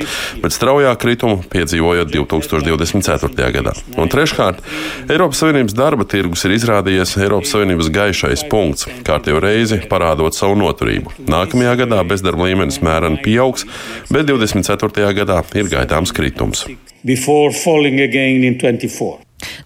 bet 0.42 0.56
straujāk 0.56 0.98
kritumu 1.02 1.42
piedzīvojot 1.52 2.10
2024. 2.10 3.50
gadā. 3.54 3.74
Un 3.96 4.10
treškārt, 4.10 4.62
Eiropas 5.08 5.42
Savienības 5.42 5.76
darba 5.78 6.06
tirgus 6.08 6.44
ir 6.46 6.56
izrādījies 6.56 7.16
Eiropas 7.22 7.54
Savienības 7.54 7.92
gaišais 7.92 8.46
punkts, 8.50 8.88
kārtējo 9.06 9.42
reizi 9.42 9.82
parādot 9.90 10.34
savu 10.34 10.58
noturību. 10.58 11.14
Nākamajā 11.30 11.76
gadā 11.84 12.02
bezdarba 12.06 12.48
līmenis 12.48 12.80
mēreni 12.82 13.22
pieaugs, 13.22 13.66
bet 14.10 14.26
24. 14.30 15.12
gadā 15.22 15.38
ir 15.58 15.68
gaidāms 15.72 16.14
kritums. 16.14 16.64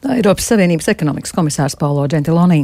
Tā 0.00 0.16
ir 0.16 0.22
Eiropas 0.22 0.48
Savienības 0.48 0.88
ekonomikas 0.92 1.34
komisārs 1.36 1.76
Paulo 1.78 2.06
Gentiloni. 2.08 2.62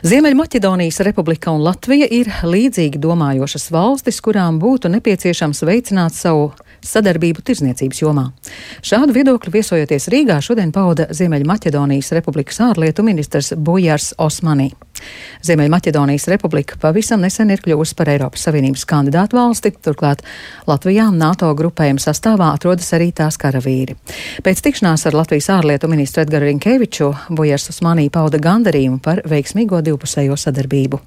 Ziemeļmaķedonijas 0.00 1.02
republika 1.04 1.52
un 1.52 1.60
Latvija 1.66 2.06
ir 2.08 2.30
līdzīgi 2.48 3.00
domājošas 3.02 3.68
valstis, 3.74 4.22
kurām 4.24 4.56
būtu 4.62 4.88
nepieciešams 4.94 5.60
veicināt 5.68 6.16
savu 6.16 6.54
sadarbību 6.86 7.42
tirzniecības 7.44 8.02
jomā. 8.02 8.26
Šādu 8.86 9.14
viedokli 9.16 9.52
viesojoties 9.58 10.08
Rīgā 10.12 10.40
šodien 10.44 10.72
pauda 10.72 11.08
Ziemeļmaķedonijas 11.14 12.12
republikas 12.16 12.60
ārlietu 12.64 13.04
ministrs 13.06 13.52
Bujārs 13.56 14.12
Osmanī. 14.18 14.70
Ziemeļmaķedonijas 15.46 16.26
republika 16.28 16.76
pavisam 16.80 17.22
nesen 17.24 17.52
ir 17.52 17.62
kļuvusi 17.64 17.96
par 17.96 18.10
Eiropas 18.12 18.44
Savienības 18.46 18.84
kandidātu 18.88 19.38
valsti, 19.38 19.72
turklāt 19.84 20.24
Latvijā 20.68 21.08
NATO 21.14 21.52
grupējuma 21.56 22.02
sastāvā 22.02 22.50
atrodas 22.56 22.90
arī 22.96 23.10
tās 23.16 23.40
karavīri. 23.40 23.96
Pēc 24.44 24.64
tikšanās 24.66 25.06
ar 25.08 25.16
Latvijas 25.22 25.48
ārlietu 25.56 25.88
ministru 25.92 26.24
Edgaru 26.24 26.50
Rinkeviču 26.50 27.14
Bujārs 27.30 27.70
Osmanī 27.72 28.10
pauda 28.12 28.42
gandarījumu 28.42 29.00
par 29.04 29.24
veiksmīgo 29.28 29.80
divpusējo 29.86 30.36
sadarbību. 30.40 31.00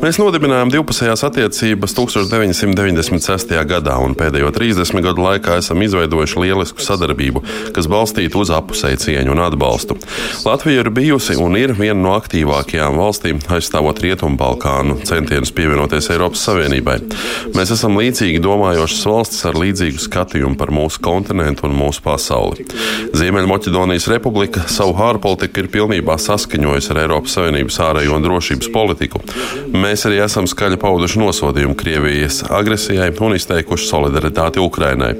Mēs 0.00 0.16
nodibinājām 0.20 0.70
divpusējās 0.72 1.22
attiecības 1.28 1.92
1996. 1.96 3.52
gadā 3.68 3.96
un 4.00 4.14
pēdējo 4.16 4.48
30 4.52 5.04
gadu 5.04 5.24
laikā 5.24 5.58
esam 5.60 5.80
izveidojuši 5.84 6.40
lielisku 6.40 6.80
sadarbību, 6.84 7.42
kas 7.76 7.88
balstīta 7.92 8.40
uz 8.40 8.52
apusēju 8.52 9.00
cieņu 9.02 9.34
un 9.34 9.42
atbalstu. 9.44 9.98
Latvija 10.44 10.86
ir 10.86 10.90
bijusi 10.96 11.36
un 11.40 11.58
ir 11.60 11.74
viena 11.76 11.98
no 12.00 12.14
aktīvākajām 12.16 12.96
valstīm 13.00 13.40
aizstāvot 13.44 14.00
Rietumbalkānu 14.04 14.96
centienus 15.08 15.52
pievienoties 15.56 16.08
Eiropas 16.16 16.44
Savienībai. 16.48 16.96
Mēs 17.56 17.74
esam 17.76 18.00
līdzīgi 18.00 18.40
domājošas 18.44 19.04
valstis 19.12 19.44
ar 19.48 19.60
līdzīgu 19.60 20.00
skatījumu 20.06 20.56
par 20.60 20.72
mūsu 20.72 21.04
kontinentu 21.04 21.68
un 21.68 21.76
mūsu 21.76 22.04
pasauli. 22.04 22.68
Ziemeļmaķedonijas 23.16 24.08
republika 24.12 24.64
savu 24.72 24.96
ārpolitiku 25.10 25.64
ir 25.64 25.72
pilnībā 25.76 26.20
saskaņojusi 26.24 26.85
ar 26.92 27.02
Eiropas 27.04 27.36
Savienības 27.36 27.78
ārējo 27.82 28.16
un 28.16 28.26
drošības 28.26 28.70
politiku. 28.74 29.22
Mēs 29.76 30.06
arī 30.08 30.20
esam 30.24 30.48
skaļi 30.50 30.78
pauduši 30.82 31.20
nosodījumu 31.22 31.76
Krievijas 31.78 32.42
agresijai 32.50 33.10
un 33.26 33.36
izteikuši 33.36 33.88
solidaritāti 33.90 34.62
Ukrainai. 34.62 35.14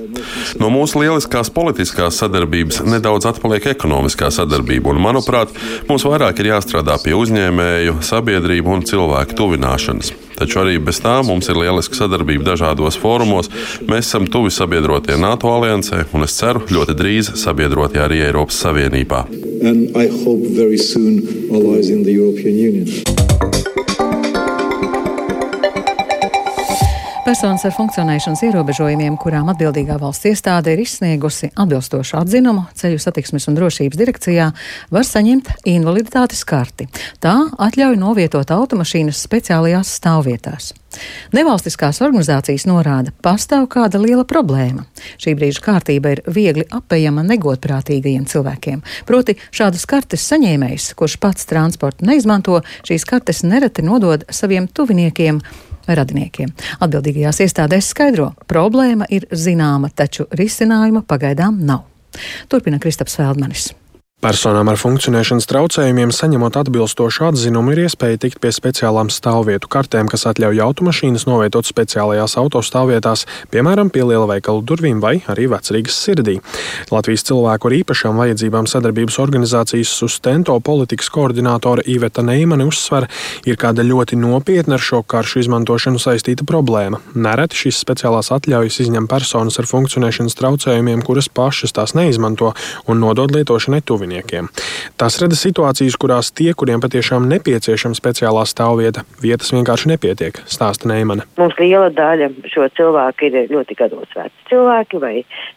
No 0.61 0.70
mūsu 0.73 1.00
lieliskās 1.02 1.50
politiskās 1.54 2.20
sadarbības 2.23 2.82
nedaudz 2.87 3.28
atpaliek 3.30 3.66
ekonomiskā 3.73 4.30
sadarbība, 4.35 4.92
un, 4.92 5.02
manuprāt, 5.02 5.52
mums 5.88 6.06
vairāk 6.06 6.42
ir 6.42 6.52
jāstrādā 6.54 6.99
pie 7.02 7.16
uzņēmēju, 7.18 7.99
sabiedrību 8.06 8.78
un 8.78 8.87
cilvēku 8.87 9.37
tuvināšanas. 9.38 10.14
Taču 10.37 10.61
arī 10.61 10.76
bez 10.85 11.00
tā 11.00 11.16
mums 11.25 11.49
ir 11.49 11.56
lieliska 11.56 11.96
sadarbība 11.96 12.50
dažādos 12.50 12.99
fórumos. 13.00 13.49
Mēs 13.88 14.11
esam 14.11 14.28
tuvi 14.28 14.52
sabiedrotie 14.52 15.16
NATO 15.20 15.52
aliansē, 15.54 16.04
un 16.12 16.28
es 16.28 16.37
ceru, 16.37 16.66
ļoti 16.68 16.99
drīz 16.99 17.35
sabiedrotie 17.40 18.04
arī 18.04 18.20
Eiropas 18.28 18.61
Savienībā. 18.66 19.25
And 19.62 19.96
I 19.96 20.08
hope 20.08 20.40
very 20.40 20.76
soon 20.76 21.50
allies 21.50 21.88
in 21.88 22.02
the 22.02 22.12
European 22.12 22.56
Union. 22.56 24.25
Personas 27.26 27.64
ar 27.66 27.73
funkcionēšanas 27.75 28.38
ierobežojumiem, 28.47 29.16
kurām 29.18 29.49
atbildīgā 29.50 29.97
valsts 29.99 30.28
iestāde 30.30 30.71
ir 30.71 30.85
izsniegusi 30.85 31.49
atbilstošu 31.59 32.21
atzinumu 32.21 32.68
ceļu 32.78 33.00
satiksmes 33.02 33.49
un 33.50 33.56
drošības 33.59 33.99
direkcijā, 33.99 34.47
var 34.95 35.09
saņemt 35.09 35.50
invaliditātes 35.66 36.45
karti. 36.47 36.87
Tā 37.18 37.35
atļauj 37.66 37.99
novietot 37.99 38.54
automašīnas 38.54 39.25
speciālajās 39.26 39.90
stāvvietās. 39.99 40.71
Nevalstiskās 41.35 41.99
organizācijas 42.06 42.68
norāda, 42.71 43.11
pastāv 43.26 43.66
kāda 43.75 43.99
liela 43.99 44.23
problēma. 44.23 44.87
Šī 45.18 45.35
brīža 45.35 45.66
kārtība 45.66 46.14
ir 46.14 46.25
viegli 46.30 46.71
apējama 46.71 47.26
negodprātīgajiem 47.26 48.30
cilvēkiem. 48.30 48.87
Proti, 49.11 49.35
šādas 49.50 49.83
kartes 49.90 50.30
saņēmējs, 50.30 50.92
kurš 50.95 51.18
pats 51.18 51.50
transportu 51.50 52.06
neizmanto, 52.06 52.62
šīs 52.87 53.02
kartes 53.11 53.42
nereti 53.42 53.83
nodod 53.83 54.28
saviem 54.30 54.71
tuviniekiem 54.71 55.42
radiniekiem. 55.88 56.52
Atbildīgajās 56.81 57.43
iestādēs 57.47 57.90
skaidro, 57.95 58.33
problēma 58.50 59.09
ir 59.11 59.28
zināma, 59.33 59.90
taču 59.95 60.28
risinājuma 60.37 61.05
pagaidām 61.07 61.62
nav. 61.66 61.87
Turpina 62.49 62.81
Kristaps 62.83 63.19
Feldmanis. 63.19 63.71
Personām 64.25 64.70
ar 64.73 64.78
funkcionēšanas 64.80 65.44
traucējumiem, 65.46 66.08
saņemot 66.08 66.56
atbilstošu 66.56 67.26
atzinumu, 67.28 67.75
ir 67.75 67.82
iespēja 67.82 68.16
tikt 68.23 68.38
pie 68.40 68.49
speciālām 68.50 69.11
stāvvietu 69.12 69.68
kartēm, 69.68 70.08
kas 70.08 70.25
atļauj 70.30 70.62
automašīnas 70.64 71.26
novietot 71.28 71.68
speciālajās 71.68 72.38
autostāvvietās, 72.40 73.26
piemēram, 73.52 73.90
pie 73.92 74.06
lielveikalu 74.08 74.64
durvīm 74.66 75.02
vai 75.04 75.18
arī 75.28 75.50
vecrīgas 75.52 75.99
sirdī. 76.00 76.38
Latvijas 76.88 77.26
cilvēku 77.28 77.68
ar 77.68 77.76
īpašām 77.76 78.16
vajadzībām 78.23 78.70
sadarbības 78.73 79.20
organizācijas 79.20 79.92
Sustento 80.00 80.56
politikas 80.64 81.12
koordinātore 81.12 81.85
Iveta 81.85 82.25
Neimane 82.25 82.64
uzsver, 82.64 83.11
ir 83.44 83.61
kāda 83.61 83.85
ļoti 83.85 84.16
nopietna 84.16 84.80
ar 84.80 84.87
šo 84.88 85.02
karšu 85.04 85.44
izmantošanu 85.44 86.00
saistīta 86.00 86.49
problēma. 86.49 87.02
Nereti 87.12 87.66
šīs 87.66 87.85
speciālās 87.85 88.32
atļaujas 88.32 88.80
izņem 88.88 89.12
personas 89.12 89.61
ar 89.61 89.68
funkcionēšanas 89.68 90.40
traucējumiem, 90.40 91.04
kuras 91.04 91.28
pašas 91.28 91.76
tās 91.76 91.92
neizmanto 91.94 92.56
un 92.88 93.04
nodod 93.04 93.37
lietošanai 93.37 93.85
tuvi 93.85 94.05
tuviniekiem. 94.06 94.48
Tas 94.96 95.18
rada 95.20 95.36
situācijas, 95.36 95.96
kurās 96.00 96.30
tie, 96.32 96.52
kuriem 96.54 96.80
patiešām 96.80 97.26
nepieciešama 97.28 97.98
speciālā 97.98 98.46
stāvvieta, 98.46 99.04
vietas 99.22 99.52
vienkārši 99.52 99.90
nepietiek, 99.92 100.38
stāsta 100.46 100.88
Neimane. 100.88 101.26
Mums 101.38 101.58
liela 101.58 101.90
daļa 101.90 102.30
šo 102.52 102.68
cilvēku 102.76 103.28
ir 103.28 103.50
ļoti 103.50 103.76
gados 103.76 104.08
veci 104.16 104.34
cilvēki 104.50 105.02
vai 105.02 105.14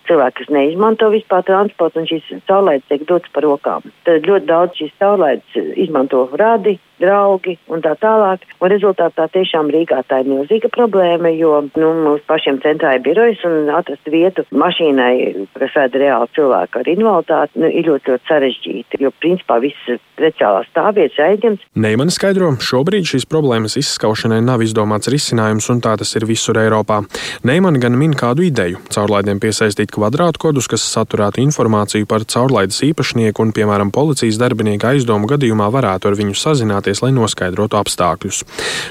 cilvēki, 0.09 0.37
kas 0.41 0.53
neizmanto 0.53 1.09
vispār 1.13 1.45
transportu, 1.45 2.01
un 2.01 2.09
šīs 2.09 2.29
saulētas 2.49 2.89
tiek 2.89 3.05
dotas 3.07 3.31
par 3.33 3.45
rokām. 3.45 3.85
Tad 4.07 4.25
ļoti 4.25 4.49
daudz 4.49 4.79
šīs 4.81 4.95
saulētas 4.97 5.73
izmanto 5.77 6.25
radi, 6.33 6.79
draugi 6.99 7.57
un 7.71 7.83
tā 7.85 7.95
tālāk. 7.99 8.45
Un 8.59 8.71
rezultātā 8.71 9.27
tiešām 9.33 9.71
Rīgā 9.73 10.01
tā 10.09 10.21
ir 10.23 10.29
milzīga 10.31 10.71
problēma, 10.73 11.31
jo 11.35 11.61
nu, 11.79 11.91
mums 12.05 12.25
pašiem 12.29 12.59
centrā 12.63 12.95
ir 12.97 13.03
birojas 13.05 13.43
un 13.47 13.69
atrast 13.73 14.09
vietu 14.11 14.45
mašīnai, 14.51 15.47
kas 15.57 15.75
vēda 15.75 16.03
reāli 16.03 16.31
cilvēku 16.37 16.81
ar 16.81 16.91
invaliditāti, 16.93 17.63
nu, 17.63 17.69
ir 17.71 17.89
ļoti, 17.89 18.13
ļoti 18.13 18.29
sarežģīti, 18.29 19.01
jo 19.03 19.11
principā 19.21 19.59
visas 19.63 20.01
speciālās 20.19 20.67
stāvvietas 20.73 21.19
aizņemts. 21.23 21.67
Neimani 21.79 22.13
skaidro, 22.13 22.51
šobrīd 22.63 23.07
šīs 23.07 23.27
problēmas 23.29 23.77
izskaušanai 23.79 24.41
nav 24.43 24.63
izdomāts 24.65 25.11
risinājums, 25.11 25.69
un 25.71 25.81
tā 25.83 25.95
tas 25.99 26.11
ir 26.19 26.27
visur 26.29 26.59
Eiropā. 26.59 27.01
Neimani 27.47 27.79
gan 27.79 27.95
min 27.97 28.13
kādu 28.17 28.43
ideju- 28.47 28.81
caurlaidiem 28.95 29.39
piesaistīt 29.39 29.93
kvadrātkodus, 29.95 30.67
kas 30.67 30.83
saturētu 30.95 31.43
informāciju 31.45 32.07
par 32.07 32.25
caurlaides 32.25 32.81
īpašnieku 32.83 33.39
un, 33.39 33.53
piemēram, 33.53 33.91
policijas 33.91 34.37
darbinieka 34.37 34.93
aizdomu 34.93 35.27
gadījumā 35.27 35.69
varētu 35.71 36.09
ar 36.09 36.15
viņu 36.19 36.35
sazināties 36.35 36.88
konsultēties, 36.89 37.03
lai 37.03 37.13
noskaidrotu 37.13 37.77
apstākļus. 37.77 38.43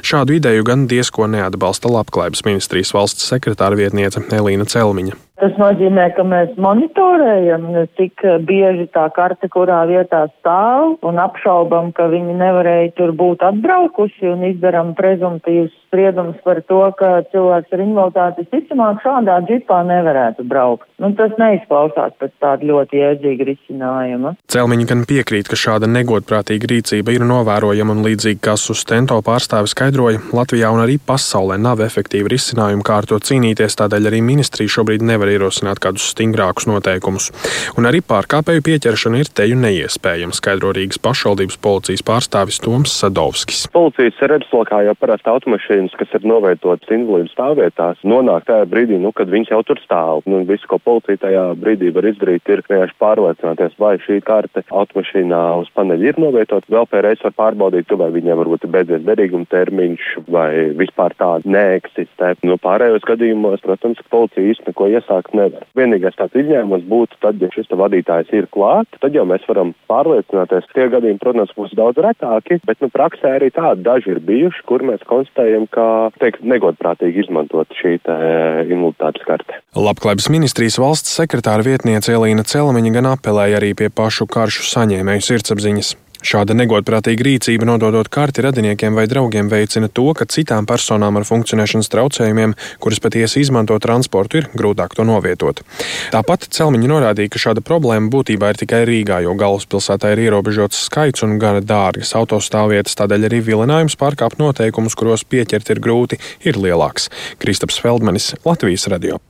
Šādu 0.03 0.39
ideju 0.39 0.65
gan 0.65 0.87
diezko 0.89 1.27
neatbalsta 1.27 1.89
Labklājības 1.89 2.45
ministrijas 2.47 2.95
valsts 2.95 3.29
sekretāra 3.29 3.77
vietniece 3.77 4.21
Elīna 4.31 4.67
Celmiņa. 4.67 5.17
Tas 5.39 5.55
nozīmē, 5.55 6.09
ka 6.17 6.25
mēs 6.27 6.57
monitorējam, 6.59 7.69
cik 7.95 8.25
bieži 8.43 8.89
tā 8.91 9.07
karte, 9.15 9.47
kurā 9.47 9.85
vietā 9.87 10.27
stāv, 10.41 10.99
un 11.07 11.21
apšaubam, 11.23 11.93
ka 11.95 12.09
viņi 12.11 12.35
nevarēja 12.41 12.91
tur 12.99 13.13
būt 13.15 13.45
atbraukuši 13.47 14.33
un 14.33 14.43
izdaram 14.51 14.97
prezumtīvus 14.99 15.88
spriedums 15.89 16.37
par 16.45 16.61
to, 16.69 16.81
ka 16.99 17.11
cilvēks 17.33 17.75
ar 17.75 17.83
invaliditāti 17.83 18.45
visticamāk 18.45 19.01
šādā 19.03 19.41
džipā 19.49 19.81
nevarētu 19.89 20.45
braukt. 20.49 20.87
Nu, 21.01 21.11
tas 21.19 21.33
neizklausās 21.41 22.15
pēc 22.21 22.33
tāda 22.43 22.69
ļoti 22.69 23.01
iedzīga 23.01 23.47
risinājuma. 23.49 24.35
Celmiņa 24.53 24.89
gan 24.91 25.05
piekrīt, 25.09 25.49
ka 25.49 25.59
šāda 25.59 25.89
negodprātīga 25.91 26.71
rīcība 26.73 27.15
ir 27.17 27.25
novērojama 27.29 27.97
un 27.97 28.05
līdzīgi 28.07 28.43
kā 28.45 28.57
Sustento 28.61 29.19
pārstāvis 29.25 29.75
skaidroja, 29.77 30.21
Latvijā 30.35 30.71
un 30.75 30.83
arī 30.85 30.99
pasaulē 30.99 31.59
nav 31.63 31.83
efektīva 31.87 32.33
risinājuma, 32.35 32.85
kā 32.87 33.01
ar 33.01 33.09
to 33.11 33.21
cīnīties, 33.23 33.79
tādēļ 33.81 34.11
arī 34.11 34.23
ministrija 34.27 34.75
šobrīd 34.79 35.07
nevar 35.07 35.33
ierosināt 35.33 35.81
kādus 35.83 36.11
stingrākus 36.13 36.69
noteikumus. 36.71 37.31
Un 37.79 37.89
arī 37.89 38.03
pārkāpēju 38.03 38.67
pieķeršana 38.67 39.23
ir 39.23 39.31
teju 39.31 39.59
neiespējama, 39.63 40.37
skaidro 40.37 40.75
Rīgas 40.77 41.01
pašvaldības 41.03 41.61
policijas 41.63 42.05
pārstāvis 42.11 42.61
Toms 42.65 42.99
Sadovskis. 42.99 43.69
Policijas 43.73 44.19
redzeslokā 44.35 44.83
jau 44.89 44.99
parasti 44.99 45.31
automašīna 45.31 45.78
mašīnas, 45.79 45.97
kas 45.99 46.15
ir 46.17 46.27
novietojtas 46.27 46.91
invalīdu 46.91 47.31
stāvvietās, 47.33 47.99
nonāk 48.03 48.47
tajā 48.47 48.67
brīdī, 48.69 48.99
nu, 48.99 49.13
kad 49.13 49.29
viņas 49.31 49.53
jau 49.53 49.63
tur 49.63 49.79
stāv. 49.83 50.23
Nu, 50.27 50.43
visu, 50.45 50.67
ko 50.69 50.79
policija 50.79 51.19
tajā 51.23 51.45
brīdī 51.59 51.93
var 51.95 52.05
izdarīt, 52.09 52.43
ir 52.49 52.63
vienkārši 52.67 52.97
pārliecināties, 52.99 53.77
vai 53.79 53.99
šī 54.03 54.21
karte 54.27 54.65
automašīnā 54.69 55.43
uz 55.63 55.69
paneļa 55.75 56.09
ir 56.09 56.19
novietot. 56.19 56.67
Vēl 56.69 56.87
pēreiz 56.91 57.23
var 57.23 57.35
pārbaudīt, 57.39 57.91
vai 57.99 58.11
viņiem 58.15 58.39
varbūt 58.39 58.67
ir 58.67 58.73
beidzies 58.75 59.05
derīguma 59.07 59.47
termiņš, 59.51 60.09
vai 60.29 60.51
vispār 60.79 61.15
tāda 61.19 61.49
neeksistē. 61.49 62.35
Nu, 62.43 62.59
pārējos 62.59 63.07
gadījumos, 63.09 63.63
protams, 63.65 64.03
policija 64.11 64.53
īsti 64.53 64.71
neko 64.71 64.91
iesākt 64.93 65.35
nevar. 65.39 65.67
Vienīgais 65.79 66.19
tāds 66.19 66.39
izņēmums 66.39 66.87
būtu 66.89 67.21
tad, 67.23 67.41
ja 67.43 67.51
šis 67.55 67.71
vadītājs 67.71 68.33
ir 68.35 68.51
klāt, 68.55 68.91
tad 69.03 69.15
jau 69.15 69.27
mēs 69.29 69.47
varam 69.49 69.75
pārliecināties. 69.91 70.69
Tie 70.75 70.89
gadījumi, 70.93 71.21
protams, 71.23 71.55
būs 71.57 71.75
daudz 71.79 72.01
retāki, 72.03 72.61
bet 72.67 72.81
nu, 72.83 72.91
praksē 72.93 73.37
arī 73.37 73.51
tādi 73.55 73.85
daži 73.87 74.15
ir 74.15 74.23
bijuši, 74.25 74.65
kur 74.69 74.85
mēs 74.87 75.05
konstatējam, 75.09 75.68
ka 75.75 75.87
teikt, 76.21 76.43
negodprātīgi 76.47 77.25
izmantot 77.25 77.71
šī 77.79 77.97
invaliditātes 77.99 79.27
karte. 79.29 79.61
Labklājības 79.79 80.29
ministrijas 80.33 80.79
valsts 80.83 81.15
sekretāra 81.21 81.67
vietniece 81.67 82.15
Elīna 82.17 82.47
Celmiņa 82.49 82.95
gan 82.99 83.13
apelēja 83.15 83.61
arī 83.61 83.75
pie 83.79 83.93
pašu 83.93 84.29
karšu 84.31 84.67
saņēmēju 84.73 85.27
sirdsapziņas. 85.29 85.95
Šāda 86.19 86.57
negodprātīga 86.59 87.23
rīcība, 87.23 87.67
nododot 87.69 88.09
karti 88.11 88.43
radiniekiem 88.43 88.97
vai 88.99 89.07
draugiem, 89.07 89.47
veicina 89.51 89.87
to, 89.87 90.09
ka 90.19 90.27
citām 90.27 90.67
personām 90.67 91.15
ar 91.21 91.27
funkcionēšanas 91.29 91.91
traucējumiem, 91.93 92.57
kuras 92.83 92.99
patiesi 93.05 93.45
izmanto 93.45 93.79
transportu, 93.79 94.41
ir 94.41 94.49
grūtāk 94.59 94.97
to 94.99 95.07
novietot. 95.07 95.63
Tāpat 96.11 96.49
Celmiņa 96.57 96.91
norādīja, 96.91 97.31
ka 97.31 97.43
šāda 97.45 97.63
problēma 97.63 98.11
būtībā 98.11 98.51
ir 98.51 98.59
tikai 98.65 98.83
Rīgā, 98.89 99.21
jo 99.23 99.37
galvaspilsētā 99.39 100.11
ir 100.17 100.25
ierobežots 100.27 100.83
skaits 100.89 101.23
un 101.23 101.39
gana 101.39 101.63
dārgas 101.63 102.11
autostāvvietas, 102.19 102.99
tādēļ 102.99 103.29
arī 103.31 103.41
vilinājums 103.53 103.99
pārkāpt 104.01 104.43
noteikumus, 104.43 104.99
kuros 104.99 105.23
pieķert 105.23 105.71
ir 105.71 105.83
grūti, 105.85 106.19
ir 106.43 106.59
lielāks. 106.59 107.13
Kristaps 107.39 107.79
Feldmanis, 107.79 108.33
Latvijas 108.49 108.91
radio. 108.91 109.23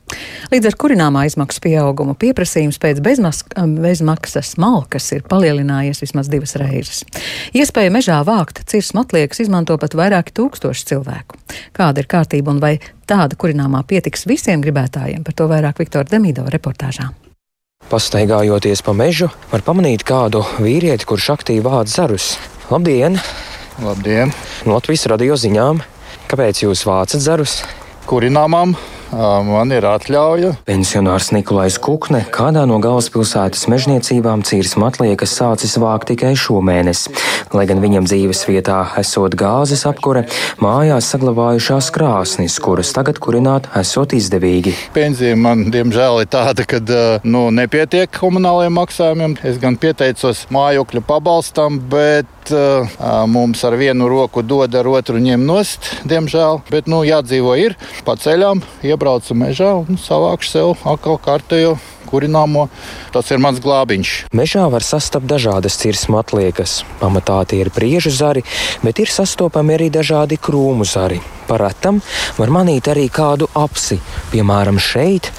Līdz 0.48 0.70
ar 0.70 0.76
kurināmā 0.80 1.26
izmaksu 1.28 1.60
pieaugumu 1.66 2.14
pieprasījums 2.16 2.80
pēc 2.80 3.02
bezmaksas 3.04 4.54
malkas 4.56 5.12
ir 5.12 5.26
palielinājies 5.28 6.00
vismaz 6.06 6.32
divas 6.32 6.56
reizes. 6.56 6.77
Reizes. 6.78 7.04
Iespēja 7.56 7.92
mežā 7.94 8.18
vākt 8.26 8.62
cirsmu 8.70 9.02
atliekas 9.04 9.42
izmanto 9.44 9.76
pat 9.80 9.96
vairāki 9.98 10.34
tūkstoši 10.38 10.86
cilvēku. 10.92 11.38
Kāda 11.76 12.02
ir 12.02 12.10
kārtība 12.10 12.54
un 12.54 12.62
vai 12.62 12.76
tāda 13.08 13.38
kurināmā 13.38 13.82
pietiks 13.88 14.26
visiem 14.28 14.62
gribētājiem? 14.64 15.24
Par 15.26 15.34
to 15.34 15.48
vairāk 15.50 15.82
Viktora 15.82 16.08
Demīdo 16.08 16.46
reportāžā. 16.48 17.10
Pastaigājoties 17.88 18.82
pa 18.84 18.92
mežu, 18.92 19.30
var 19.52 19.62
pamanīt 19.64 20.04
kādu 20.04 20.42
vīrieti, 20.60 21.06
kurš 21.08 21.30
aktīvi 21.38 21.64
vāc 21.64 21.88
zarus. 21.88 22.34
Labdien! 22.68 23.16
Labdien! 23.80 24.34
No 24.66 24.76
Latvijas 24.76 25.06
radio 25.08 25.38
ziņām. 25.38 25.80
Kāpēc 26.28 26.66
jūs 26.66 26.84
vācat 26.84 27.22
zarus? 27.24 27.62
Kurināmām 28.08 28.74
Man 29.12 29.72
ir 29.72 29.86
atļauja. 29.88 30.50
Pensionārs 30.68 31.30
Nikolais 31.32 31.78
Kukne 31.80 32.20
kādā 32.34 32.66
no 32.68 32.76
galvaspilsētas 32.84 33.64
mežniecībām 33.72 34.42
cīrs 34.44 34.74
matliekas 34.80 35.32
sācis 35.38 35.78
vākt 35.80 36.10
tikai 36.12 36.34
šomēnes. 36.36 37.06
Lai 37.56 37.64
gan 37.70 37.80
viņam 37.80 38.04
dzīves 38.08 38.44
vietā 38.50 38.82
esot 39.00 39.32
gāzes 39.38 39.86
apkure, 39.88 40.26
mājās 40.60 41.08
saglabājušās 41.14 41.88
krāsnis, 41.94 42.58
kuras 42.60 42.92
tagad 42.96 43.20
kurināt 43.24 43.70
esot 43.80 44.12
izdevīgi. 44.18 44.76
Pensija 44.96 45.38
man, 45.40 45.70
diemžēl, 45.72 46.22
ir 46.26 46.32
tāda, 46.32 46.68
ka 46.68 46.82
nu, 47.24 47.48
nepietiek 47.54 48.12
komunālajiem 48.20 48.76
maksājumiem. 48.76 49.38
Es 49.48 49.56
gan 49.62 49.80
pieteicos 49.80 50.44
mājokļu 50.52 51.04
pabalstam, 51.08 51.80
bet 51.88 52.28
uh, 52.54 52.88
mums 53.30 53.62
ar 53.64 53.76
vienu 53.78 54.08
roku 54.10 54.42
dod, 54.42 54.74
ar 54.74 54.88
otru 54.90 55.20
ņem 55.22 55.44
nost, 55.48 55.92
diemžēl. 56.08 56.62
Bet, 56.72 56.90
nu, 56.90 57.02
jādzīvo 57.06 57.54
ir 57.60 57.76
pa 58.06 58.16
ceļām 58.20 58.64
iebraucu 58.86 59.36
mežā 59.38 59.74
un 59.84 60.00
savākšu 60.00 60.52
sev 60.54 60.74
atkal 60.88 61.20
kārtējo 61.22 61.76
kurināmo. 62.08 62.66
Tas 63.12 63.28
ir 63.32 63.42
mans 63.42 63.60
glābiņš. 63.62 64.14
Mežā 64.36 64.66
var 64.72 64.84
sastapt 64.86 65.28
dažādas 65.28 65.78
cirsmu 65.80 66.18
atliekas. 66.20 66.82
Pamatā 67.02 67.40
tie 67.48 67.62
ir 67.64 67.72
priežu 67.74 68.12
zari, 68.14 68.44
bet 68.84 69.02
ir 69.02 69.12
sastopami 69.12 69.76
arī 69.76 69.90
dažādi 69.92 70.40
krūmu 70.40 70.88
zari. 70.88 71.20
Paratam 71.48 72.02
var 72.36 72.52
manīt 72.52 72.90
arī 72.92 73.06
kādu 73.12 73.48
apsi. 73.56 74.00
Piemēram, 74.32 74.80
šeit 74.80 75.30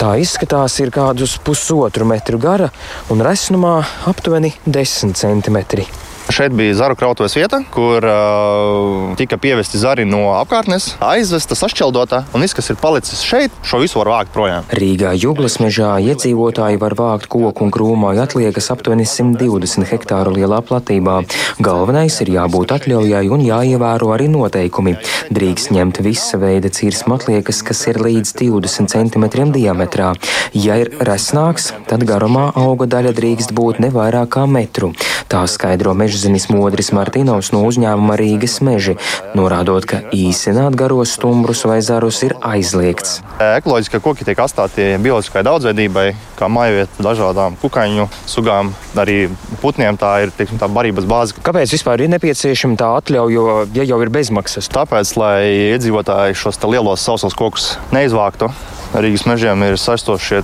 tā 0.00 0.14
izskatās 0.22 0.78
ir 0.82 0.94
kādus 0.94 1.38
pusotru 1.42 2.06
metru 2.06 2.38
gara 2.42 2.70
un 3.10 3.22
resnumā 3.26 3.80
aptuveni 4.10 4.54
10 4.66 5.16
centimetri. 5.18 5.88
Šeit 6.26 6.52
bija 6.52 6.74
zaru 6.74 6.96
krautuves 6.98 7.36
vieta, 7.36 7.60
kur 7.70 8.04
uh, 8.04 9.12
tika 9.16 9.36
pievesti 9.38 9.78
zari 9.78 10.04
no 10.04 10.32
apkārtnes, 10.34 10.88
aizvesta, 11.00 11.54
sašķeldota, 11.54 12.24
un 12.34 12.42
viss, 12.42 12.56
kas 12.56 12.72
ir 12.72 12.78
palicis 12.80 13.22
šeit, 13.22 13.54
šo 13.62 13.78
visu 13.78 14.00
var 14.00 14.10
vākt 14.10 14.34
projām. 14.34 14.66
Rīgā 14.74 15.12
jūglas 15.14 15.60
mežā 15.62 15.92
iedzīvotāji 16.02 16.80
var 16.82 16.96
vākt 16.98 17.28
koku 17.30 17.64
un 17.64 17.70
krūmāju 17.74 18.24
atliekas 18.24 18.72
aptuveni 18.74 19.06
120 19.06 19.86
hektāru 19.86 20.34
lielā 20.34 20.58
platībā. 20.66 21.20
Galvenais 21.62 22.18
ir 22.24 22.32
jābūt 22.34 22.74
atļaujai 22.74 23.22
un 23.30 23.46
jāievēro 23.46 24.10
arī 24.16 24.26
noteikumi. 24.32 24.96
Drīkst 25.30 25.70
ņemt 25.78 26.02
visa 26.04 26.42
veida 26.42 26.72
cirsmu 26.74 27.20
atliekas, 27.20 27.62
kas 27.66 27.84
ir 27.86 28.02
līdz 28.02 28.34
20 28.42 28.90
cm 28.90 29.46
diametrā. 29.54 30.10
Ja 30.58 30.80
ir 30.82 30.90
resnāks, 31.06 31.70
tad 31.86 32.02
garumā 32.08 32.50
auga 32.58 32.90
daļa 32.98 33.14
drīkst 33.14 33.54
būt 33.56 33.78
ne 33.86 33.94
vairāk 33.94 34.34
kā 34.36 34.44
metru. 34.50 34.90
Tā 35.30 35.46
skaidro 35.50 35.94
mežzinis 36.16 36.48
Modris 36.48 36.88
Martinovs 36.96 37.50
no 37.52 37.60
uzņēmuma 37.68 38.14
Rīgas 38.16 38.62
meži, 38.64 38.94
norādot, 39.36 39.84
ka 39.84 39.98
īsināt 40.16 40.72
garos 40.72 41.12
stumbrus 41.12 41.66
vai 41.68 41.82
zarus 41.84 42.22
ir 42.24 42.32
aizliegts. 42.40 43.20
Ekoloģiskie 43.36 44.00
koki 44.00 44.24
tiek 44.24 44.40
atstāti 44.40 44.94
bioloģiskai 45.04 45.42
daudzveidībai, 45.44 46.06
kā 46.38 46.48
mājvieta 46.48 47.04
dažādām 47.04 47.58
kukaiņu 47.60 48.08
sugām, 48.24 48.72
arī 48.96 49.26
putniem. 49.60 50.00
Tā 50.00 50.14
ir 50.24 50.32
teiksim, 50.32 50.56
tā 50.56 50.70
barības 50.72 51.04
bāze. 51.04 51.36
Kāpēc 51.36 51.76
vispār 51.76 52.06
ir 52.06 52.14
nepieciešama 52.14 52.80
tā 52.80 52.88
atļauja, 53.02 53.36
jo 53.36 53.60
ja 53.76 53.84
jau 53.92 54.00
ir 54.00 54.14
bezmaksas? 54.16 54.72
Tāpēc, 54.72 55.12
lai 55.20 55.36
iedzīvotāji 55.76 56.40
šos 56.40 56.64
lielos 56.64 57.04
sausos 57.04 57.36
kokus 57.36 57.74
neizvāktu. 57.92 58.48
Rīgas 58.96 59.26
mežiem 59.28 59.60
ir 59.66 59.74
saistošie 59.76 60.38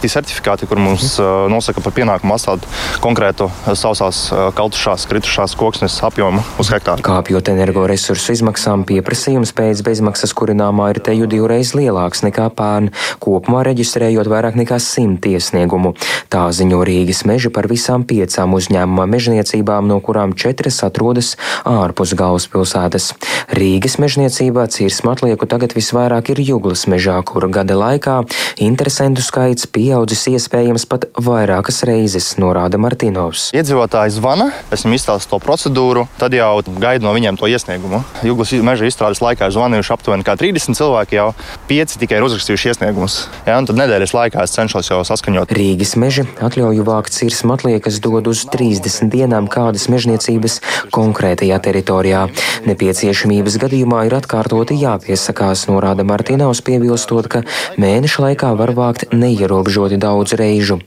certifikāti, 0.00 0.64
kur 0.64 0.80
mums 0.80 1.18
uh, 1.20 1.44
nosaka 1.52 1.82
par 1.84 1.92
pienākumu 1.92 2.32
atstāt 2.32 2.64
konkrētu 3.04 3.50
sausās, 3.76 4.20
kaltušās, 4.56 5.04
kritušās 5.10 5.52
koksnes 5.58 5.98
apjomu 6.06 6.40
uz 6.60 6.70
hektāru. 6.72 7.04
Kāpjot 7.04 7.50
energoresursu 7.52 8.32
izmaksām, 8.32 8.86
pieprasījums 8.88 9.52
pēc 9.56 9.82
bezmaksas 9.84 10.32
kurināmā 10.36 10.88
ir 10.94 11.02
teju 11.04 11.28
divreiz 11.28 11.74
lielāks 11.76 12.24
nekā 12.24 12.48
pērn, 12.56 12.88
kopumā 13.20 13.60
reģistrējot 13.68 14.30
vairāk 14.32 14.56
nekā 14.56 14.80
simt 14.80 15.28
iesniegumu. 15.28 15.92
Tā 16.32 16.46
ziņo 16.56 16.80
Rīgas 16.88 17.26
meži 17.28 17.52
par 17.52 17.68
visām 17.68 18.06
piecām 18.08 18.56
uzņēmuma 18.56 19.04
mežniecībām, 19.04 19.84
no 19.90 20.00
kurām 20.04 20.32
četras 20.32 20.80
atrodas 20.86 21.34
ārpus 21.68 22.16
galvaspilsētas. 22.16 23.12
Rīgas 23.52 23.98
mežniecībā 24.00 24.64
cirsmu 24.72 25.12
atlieku 25.12 25.48
tagad 25.50 25.76
visvairāk 25.76 26.32
ir 26.32 26.42
Juglas 26.48 26.88
mežā, 26.88 27.20
kura 27.28 27.52
gada 27.52 27.76
laikā 27.76 27.97
laikā 27.98 28.22
interesantu 28.62 29.22
skaits 29.22 29.66
pieaudzis 29.66 30.26
iespējams 30.30 30.86
pat 30.88 31.06
vairākas 31.18 31.82
reizes, 31.86 32.36
norāda 32.38 32.78
Martinovs. 32.78 33.50
Iedzīvotāji 33.56 34.14
zvana, 34.16 34.50
es 34.70 34.84
viņam 34.84 34.96
izstāstu 34.96 35.34
to 35.34 35.40
procedūru, 35.42 36.06
tad 36.18 36.34
jau 36.34 36.62
gaidu 36.78 37.06
no 37.06 37.14
viņiem 37.16 37.38
to 37.38 37.50
iesniegumu. 37.50 38.02
Jūglas 38.22 38.54
meža 38.62 38.88
izstrādes 38.88 39.22
laikā 39.22 39.50
zvanījuši 39.50 39.94
aptuveni 39.94 40.26
30 40.28 40.78
cilvēki, 40.78 41.18
jau 41.18 41.32
5 41.68 41.98
tikai 42.02 42.18
ir 42.18 42.26
uzrakstījuši 42.26 42.72
iesniegumus. 42.72 43.18
Ja, 43.46 43.58
tad 43.58 43.78
nedēļas 43.78 44.14
laikā 44.14 44.44
es 44.46 44.54
cenšos 44.54 44.90
jau 44.92 45.00
saskaņot. 45.06 45.52
Rīgas 45.54 45.96
meži 45.98 46.26
atļauju 46.44 46.86
vākt 46.86 47.16
cirsmu 47.16 47.56
atliekas 47.56 47.98
dod 48.04 48.30
uz 48.30 48.44
30 48.52 49.10
dienām 49.12 49.48
kādas 49.50 49.88
mežniecības 49.90 50.60
konkrētajā 50.94 51.58
teritorijā. 51.64 52.26
Nepieciešamības 52.68 53.58
gadījumā 53.64 54.04
ir 54.08 54.18
atkārtoti 54.20 54.78
jāpiesakās, 54.78 55.66
norāda 55.70 56.06
Martinovs, 56.06 56.62
piebilstot, 56.64 57.30
ka 57.32 57.42
mēneša 57.88 58.24
laikā 58.26 58.54
var 58.58 58.74
vākt 58.76 59.08
neierobežoti 59.16 60.00
daudz 60.00 60.36
reižu. 60.38 60.78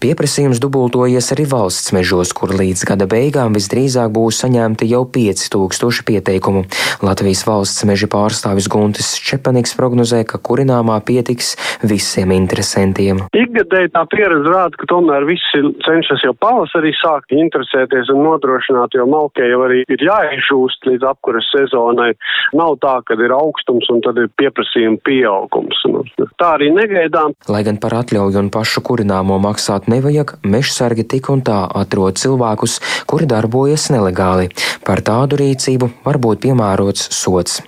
Pieprasījums 0.00 0.60
dubultojies 0.62 1.26
arī 1.34 1.44
valsts 1.50 1.92
mežos, 1.92 2.30
kur 2.36 2.54
līdz 2.56 2.86
gada 2.88 3.04
beigām 3.10 3.52
visdrīzāk 3.52 4.08
būs 4.16 4.38
saņemti 4.40 4.86
jau 4.88 5.02
5000 5.04 6.06
pieteikumu. 6.08 6.62
Latvijas 7.04 7.42
valsts 7.44 7.84
meža 7.84 8.08
pārstāvis 8.08 8.68
Guntis 8.72 9.10
Čepaniks 9.20 9.76
prognozē, 9.76 10.22
ka 10.24 10.40
kurināmā 10.40 10.96
pietiks 11.04 11.52
visiem 11.84 12.32
interesantiem. 12.32 13.26
Ikgadēji 13.36 13.92
tā 13.92 14.06
pieredze 14.14 14.48
rāda, 14.48 14.80
ka 14.80 14.88
tomēr 14.88 15.28
visi 15.28 15.60
cenšas 15.84 16.24
jau 16.24 16.32
pavasarī 16.40 16.94
sākt 16.96 17.36
interesēties 17.36 18.08
un 18.14 18.24
nodrošināt, 18.24 18.96
jo 18.96 19.04
malkai 19.04 19.50
jau 19.52 19.60
arī 19.66 19.82
ir 19.84 20.06
jāizžūst 20.08 20.88
līdz 20.88 21.10
apkuras 21.12 21.52
sezonai. 21.52 22.14
Nav 22.56 22.78
tā, 22.80 22.96
ka 23.04 23.20
ir 23.20 23.36
augstums 23.36 23.92
un 23.92 24.00
tad 24.06 24.16
ir 24.16 24.32
pieprasījuma 24.40 25.04
pieaugums. 25.04 25.84
Nu, 25.92 26.06
tā 26.40 26.54
arī 26.56 26.70
negaidām. 26.74 27.34
Lai 27.52 27.62
gan 27.66 27.78
par 27.82 27.98
atļauju 28.00 28.40
un 28.40 28.50
pašu 28.54 28.82
kurināmo 28.86 29.38
maksāt 29.42 29.90
nevajag, 29.92 30.38
mežsargi 30.42 31.06
tik 31.14 31.30
un 31.32 31.44
tā 31.46 31.60
atrod 31.82 32.20
cilvēkus, 32.20 32.78
kuri 33.10 33.28
darbojas 33.30 33.90
nelegāli. 33.94 34.50
Par 34.86 35.04
tādu 35.06 35.40
rīcību 35.40 35.92
var 36.06 36.20
būt 36.22 36.46
piemērots 36.46 37.10
sots. 37.16 37.60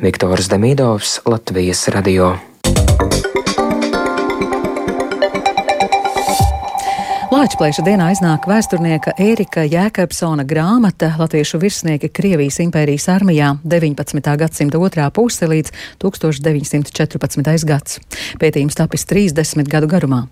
Viktors 0.00 0.50
Demidovs, 0.52 1.18
Latvijas 1.28 1.88
radio. 1.94 2.36
Lāčplēša 7.30 7.84
dienā 7.86 8.08
iznāk 8.10 8.48
vēsturnieka 8.50 9.12
Ērika 9.22 9.62
Jēkabsona 9.62 10.42
grāmata 10.50 11.12
Latviešu 11.14 11.60
virsnieki 11.62 12.08
Krievijas 12.10 12.56
impērijas 12.64 13.04
armijā 13.12 13.52
19. 13.62 14.32
gadsimta 14.40 14.80
otrā 14.82 15.04
puse 15.14 15.46
līdz 15.46 15.70
1914. 16.02 17.68
gads. 17.70 18.00
Pētījums 18.42 18.74
tapis 18.80 19.06
30 19.06 19.70
gadu 19.70 19.86
garumā. 19.92 20.24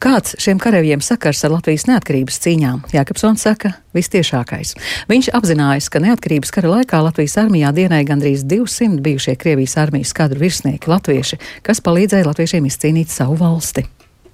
Kāds 0.00 0.38
šiem 0.40 0.56
karavīriem 0.62 1.04
sakars 1.04 1.44
ar 1.44 1.52
Latvijas 1.58 1.84
neatkarības 1.90 2.40
cīņām? 2.46 2.80
Jēkabsons 2.96 3.44
saka, 3.44 3.74
vistiešākais. 3.92 4.72
Viņš 5.12 5.28
apzinājās, 5.36 5.90
ka 5.92 6.00
neatkarības 6.06 6.56
kara 6.56 6.72
laikā 6.78 7.02
Latvijas 7.04 7.36
armijā 7.44 7.74
dienēja 7.76 8.08
gandrīz 8.14 8.48
200 8.48 9.04
bijušie 9.04 9.36
Krievijas 9.44 9.76
armijas 9.84 10.16
kadru 10.16 10.40
virsnieki 10.46 10.88
latvieši, 10.88 11.42
kas 11.68 11.84
palīdzēja 11.84 12.30
latviešiem 12.32 12.72
izcīnīt 12.72 13.12
savu 13.12 13.36
valsti. 13.44 13.84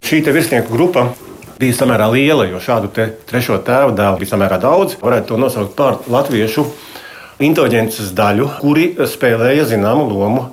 Šī 0.07 0.23
virsnieku 0.31 0.71
grupa 0.79 1.11
bija 1.61 1.77
samērā 1.77 2.09
liela, 2.12 2.47
jo 2.51 2.61
šādu 2.62 2.91
trešo 3.29 3.59
tēvu 3.67 3.97
dēlu 3.99 4.21
bija 4.23 4.33
samērā 4.35 4.59
daudz. 4.62 4.97
Varētu 5.03 5.33
to 5.33 5.41
nosaukt 5.41 5.77
par 5.79 6.01
latviešu 6.11 6.67
inteliģences 7.43 8.12
daļu, 8.17 8.49
kuri 8.62 8.93
spēlēja 9.09 9.69
zināmu 9.75 10.09
lomu 10.11 10.51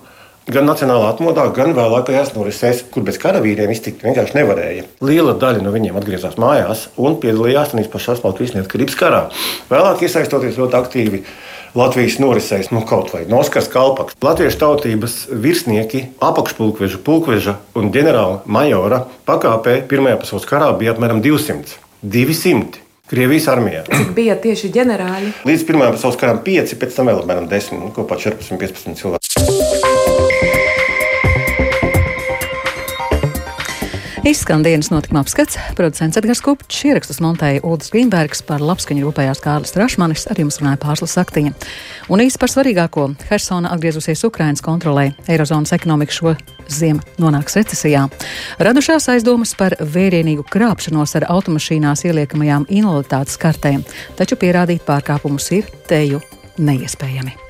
gan 0.54 0.68
nacionālā 0.70 1.12
atmodā, 1.14 1.46
gan 1.54 1.76
vēlākajās 1.78 2.34
norisēs, 2.36 2.84
kur 2.94 3.06
bez 3.08 3.20
karavīriem 3.22 3.72
iztikt 3.74 4.04
vienkārši 4.06 4.38
nevarēja. 4.40 4.88
Liela 5.06 5.36
daļa 5.40 5.62
no 5.66 5.74
viņiem 5.76 6.00
atgriezās 6.00 6.40
mājās 6.42 6.88
un 6.98 7.20
piedalījās 7.22 7.76
arī 7.76 7.86
pašā 7.92 8.18
Latvijas 8.24 8.56
neatkarības 8.58 8.98
karā. 9.00 9.22
Vēlāk 9.70 10.04
iesaistoties 10.08 10.60
ļoti 10.60 10.80
aktīvi 10.80 11.24
Latvijas 11.78 12.18
norisēs, 12.18 12.72
nu, 12.74 12.82
kaut 12.90 13.14
vai 13.14 13.28
Noskars 13.30 13.70
Kalpaks. 13.70 14.18
Latviešu 14.26 14.58
tautības 14.64 15.20
virsnieki, 15.30 16.08
apakšpulkveža, 16.26 17.02
pulkveža 17.06 17.60
un 17.78 17.94
ģenerāla 17.94 18.42
majora 18.50 19.04
pakāpē 19.30 19.84
Pirmajā 19.90 20.18
pasaules 20.24 20.50
karā 20.50 20.72
bija 20.80 20.96
apmēram 20.96 21.22
200. 21.22 21.78
200. 22.02 22.88
Krievijas 23.10 23.48
armijā. 23.50 23.86
Cik 23.90 24.12
bija 24.18 24.36
tieši 24.38 24.70
ģenerāļi? 24.74 25.32
Līdz 25.50 25.64
Pirmajam 25.66 25.96
pasaules 25.98 26.18
karam 26.22 26.44
5, 26.46 26.76
pēc 26.78 26.94
tam 26.98 27.10
vēl 27.10 27.24
apmēram 27.24 27.50
10, 27.50 27.82
nu, 27.82 27.90
kopā 27.96 28.20
14-15 28.22 29.02
cilvēki. 29.02 29.29
Izskan 34.24 34.64
dienas 34.64 34.90
notikuma 34.92 35.22
apskats. 35.24 35.56
Producents 35.76 36.18
Edgars 36.20 36.42
Kupčs 36.44 36.82
ierakstus 36.90 37.22
montēja 37.24 37.62
Ulris 37.64 37.88
Grīnbergs 37.94 38.42
par 38.44 38.60
labskaņu 38.60 39.06
rūpējās 39.06 39.40
Kārlis 39.44 39.72
Trašmanis, 39.72 40.26
ar 40.28 40.42
jums 40.42 40.60
runāja 40.60 40.82
Pārslas 40.82 41.16
Saktiņa. 41.16 41.54
Un 42.12 42.20
īsi 42.26 42.40
par 42.42 42.52
svarīgāko- 42.52 43.16
Hersona 43.30 43.72
atgriezusies 43.72 44.24
Ukrainas 44.28 44.62
kontrolē, 44.62 45.14
Eirozonas 45.28 45.72
ekonomika 45.72 46.12
šo 46.12 46.36
ziemu 46.68 47.00
nonāks 47.18 47.56
recesijā. 47.56 48.10
Radušās 48.60 49.08
aizdomas 49.08 49.56
par 49.56 49.72
vērienīgu 49.80 50.44
krāpšanos 50.44 51.16
ar 51.16 51.26
automašīnās 51.30 52.04
ieliekamajām 52.04 52.68
invaliditātes 52.68 53.38
kartēm, 53.38 53.86
taču 54.18 54.36
pierādīt 54.36 54.84
pārkāpumus 54.84 55.52
ir 55.52 55.64
teju 55.88 56.20
neiespējami. 56.58 57.49